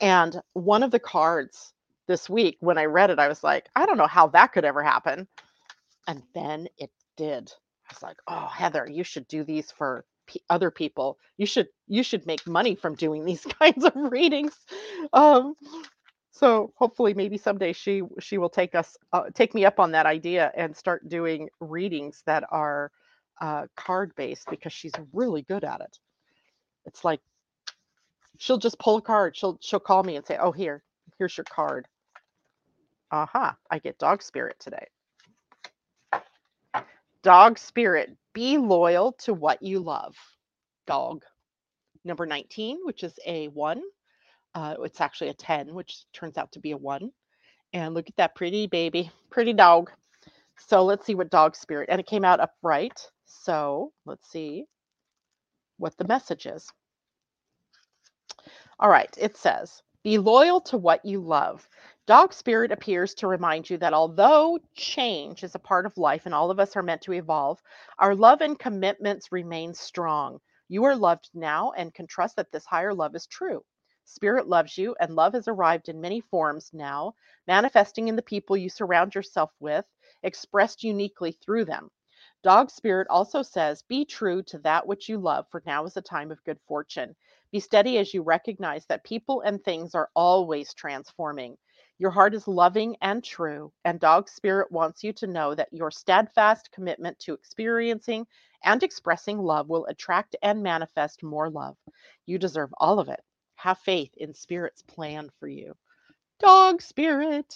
[0.00, 1.72] And one of the cards
[2.06, 4.64] this week when i read it i was like i don't know how that could
[4.64, 5.26] ever happen.
[6.06, 7.52] And then it did.
[7.88, 10.04] I was like oh heather you should do these for
[10.50, 11.18] other people.
[11.38, 14.54] You should you should make money from doing these kinds of readings.
[15.12, 15.54] Um,
[16.32, 20.06] so hopefully, maybe someday she she will take us uh, take me up on that
[20.06, 22.92] idea and start doing readings that are
[23.40, 25.98] uh, card based because she's really good at it.
[26.86, 27.20] It's like
[28.38, 29.36] she'll just pull a card.
[29.36, 30.82] She'll she'll call me and say, "Oh, here,
[31.18, 31.86] here's your card."
[33.12, 33.56] Aha!
[33.70, 34.86] I get dog spirit today.
[37.22, 38.16] Dog spirit.
[38.32, 40.16] Be loyal to what you love.
[40.86, 41.24] Dog.
[42.04, 43.82] Number 19, which is a one.
[44.54, 47.10] Uh, it's actually a 10, which turns out to be a one.
[47.72, 49.90] And look at that pretty baby, pretty dog.
[50.56, 51.88] So let's see what dog spirit.
[51.90, 53.08] And it came out upright.
[53.26, 54.64] So let's see
[55.78, 56.70] what the message is.
[58.78, 61.68] All right, it says, be loyal to what you love.
[62.06, 66.34] Dog spirit appears to remind you that although change is a part of life and
[66.34, 67.60] all of us are meant to evolve,
[67.98, 70.40] our love and commitments remain strong.
[70.68, 73.64] You are loved now and can trust that this higher love is true.
[74.06, 77.14] Spirit loves you, and love has arrived in many forms now,
[77.46, 79.84] manifesting in the people you surround yourself with,
[80.22, 81.90] expressed uniquely through them.
[82.42, 86.02] Dog Spirit also says, Be true to that which you love, for now is a
[86.02, 87.14] time of good fortune.
[87.52, 91.56] Be steady as you recognize that people and things are always transforming.
[91.98, 95.90] Your heart is loving and true, and Dog Spirit wants you to know that your
[95.90, 98.26] steadfast commitment to experiencing
[98.64, 101.76] and expressing love will attract and manifest more love.
[102.26, 103.20] You deserve all of it.
[103.56, 105.74] Have faith in Spirit's plan for you.
[106.38, 107.54] Dog Spirit.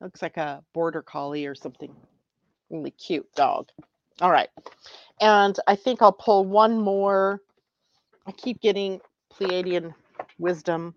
[0.00, 1.94] Looks like a border collie or something.
[2.70, 3.70] Really cute dog.
[4.20, 4.50] All right.
[5.20, 7.40] And I think I'll pull one more.
[8.28, 9.00] I keep getting
[9.34, 9.94] Pleiadian
[10.38, 10.94] wisdom.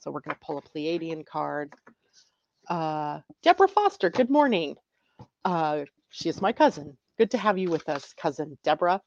[0.00, 1.72] So we're going to pull a Pleiadian card.
[2.68, 4.76] Uh, Deborah Foster, good morning.
[5.44, 6.96] Uh, she is my cousin.
[7.18, 9.00] Good to have you with us, cousin Deborah.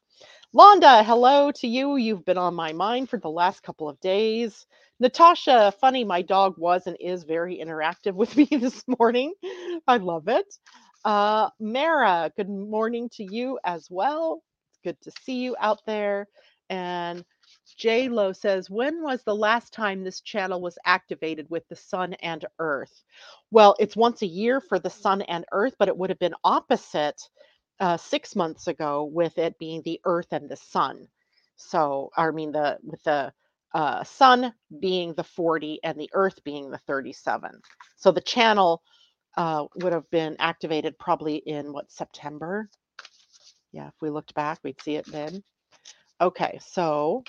[0.56, 1.96] Londa, hello to you.
[1.96, 4.66] You've been on my mind for the last couple of days.
[5.00, 9.34] Natasha, funny, my dog was and is very interactive with me this morning.
[9.88, 10.46] I love it.
[11.06, 14.42] Uh, Mara, good morning to you as well.
[14.84, 16.26] Good to see you out there.
[16.68, 17.24] And
[17.76, 22.14] J Lo says, when was the last time this channel was activated with the sun
[22.14, 23.02] and earth?
[23.50, 26.34] Well, it's once a year for the sun and earth, but it would have been
[26.44, 27.20] opposite
[27.80, 31.08] uh, six months ago with it being the earth and the sun.
[31.56, 33.32] So, I mean, the with the
[33.74, 37.50] uh, sun being the 40 and the earth being the 37.
[37.96, 38.82] So the channel
[39.36, 42.68] uh, would have been activated probably in what September.
[43.72, 45.42] Yeah, if we looked back, we'd see it then.
[46.20, 47.24] Okay, so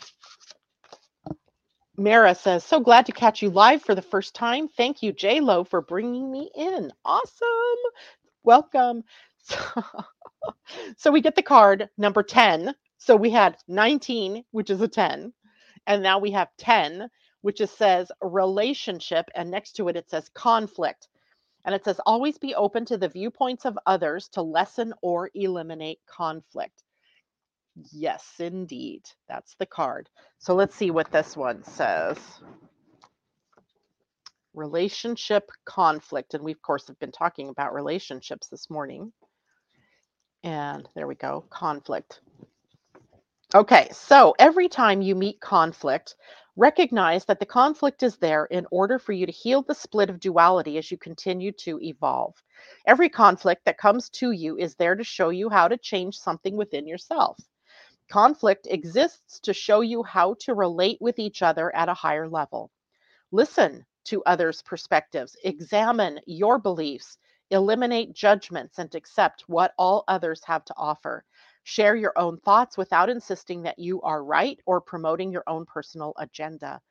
[1.97, 4.67] Mara says, so glad to catch you live for the first time.
[4.67, 6.91] Thank you, J Lo, for bringing me in.
[7.05, 7.47] Awesome.
[8.43, 9.03] Welcome.
[9.43, 9.57] So,
[10.97, 12.75] so we get the card number 10.
[12.97, 15.33] So we had 19, which is a 10.
[15.87, 17.09] And now we have 10,
[17.41, 19.29] which is says relationship.
[19.35, 21.09] And next to it, it says conflict.
[21.65, 25.99] And it says always be open to the viewpoints of others to lessen or eliminate
[26.07, 26.83] conflict.
[27.91, 29.03] Yes, indeed.
[29.28, 30.09] That's the card.
[30.39, 32.17] So let's see what this one says.
[34.53, 36.34] Relationship conflict.
[36.34, 39.13] And we, of course, have been talking about relationships this morning.
[40.43, 42.19] And there we go conflict.
[43.53, 46.15] Okay, so every time you meet conflict,
[46.55, 50.19] recognize that the conflict is there in order for you to heal the split of
[50.19, 52.34] duality as you continue to evolve.
[52.86, 56.55] Every conflict that comes to you is there to show you how to change something
[56.55, 57.38] within yourself.
[58.12, 62.70] Conflict exists to show you how to relate with each other at a higher level.
[63.32, 67.18] Listen to others' perspectives, examine your beliefs,
[67.51, 71.24] eliminate judgments, and accept what all others have to offer.
[71.64, 76.14] Share your own thoughts without insisting that you are right or promoting your own personal
[76.18, 76.82] agenda.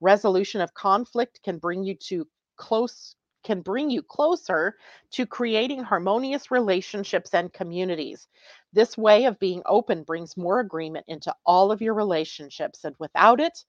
[0.00, 2.24] Resolution of conflict can bring you to
[2.56, 4.76] close can bring you closer
[5.12, 8.28] to creating harmonious relationships and communities.
[8.72, 13.40] This way of being open brings more agreement into all of your relationships, and without
[13.40, 13.64] it,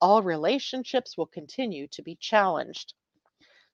[0.00, 2.94] all relationships will continue to be challenged.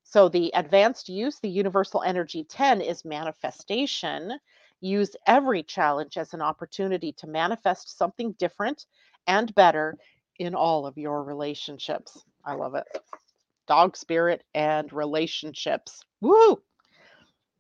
[0.05, 4.33] So, the advanced use, the universal energy 10, is manifestation.
[4.81, 8.87] Use every challenge as an opportunity to manifest something different
[9.27, 9.97] and better
[10.39, 12.25] in all of your relationships.
[12.45, 12.87] I love it.
[13.69, 16.03] Dog spirit and relationships.
[16.21, 16.61] Woo!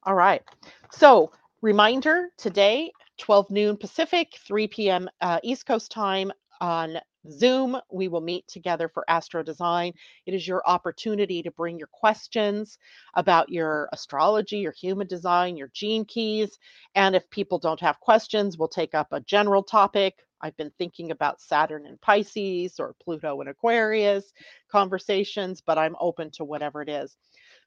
[0.05, 0.43] All right.
[0.91, 5.09] So, reminder today 12 noon Pacific, 3 p.m.
[5.21, 6.99] Uh, East Coast time on
[7.31, 7.79] Zoom.
[7.91, 9.93] We will meet together for Astro Design.
[10.27, 12.79] It is your opportunity to bring your questions
[13.15, 16.59] about your astrology, your human design, your gene keys.
[16.95, 20.19] And if people don't have questions, we'll take up a general topic.
[20.41, 24.33] I've been thinking about Saturn and Pisces or Pluto and Aquarius
[24.71, 27.17] conversations, but I'm open to whatever it is.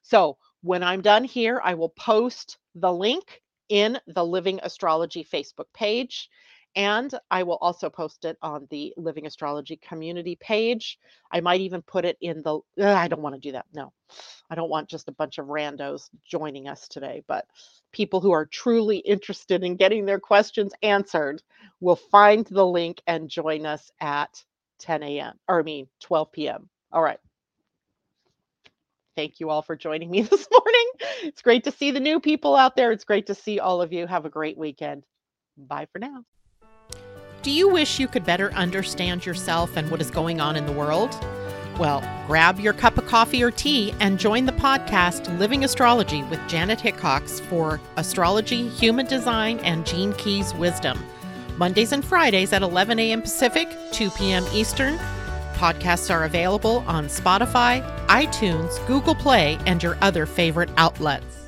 [0.02, 5.66] So when I'm done here, I will post the link in the Living Astrology Facebook
[5.74, 6.28] page.
[6.76, 10.98] And I will also post it on the Living Astrology community page.
[11.32, 13.66] I might even put it in the, I don't want to do that.
[13.72, 13.92] No,
[14.50, 17.46] I don't want just a bunch of randos joining us today, but
[17.92, 21.42] people who are truly interested in getting their questions answered
[21.80, 24.44] will find the link and join us at
[24.80, 25.34] 10 a.m.
[25.48, 26.68] or I mean 12 p.m.
[26.92, 27.18] All right.
[29.16, 30.86] Thank you all for joining me this morning.
[31.22, 32.92] It's great to see the new people out there.
[32.92, 34.06] It's great to see all of you.
[34.06, 35.04] Have a great weekend.
[35.56, 36.24] Bye for now.
[37.42, 40.72] Do you wish you could better understand yourself and what is going on in the
[40.72, 41.16] world?
[41.78, 46.40] Well, grab your cup of coffee or tea and join the podcast Living Astrology with
[46.48, 50.98] Janet Hickox for astrology, human design, and Gene Keys wisdom.
[51.56, 53.22] Mondays and Fridays at 11 a.m.
[53.22, 54.44] Pacific, 2 p.m.
[54.52, 54.98] Eastern.
[55.56, 61.45] Podcasts are available on Spotify, iTunes, Google Play, and your other favorite outlets.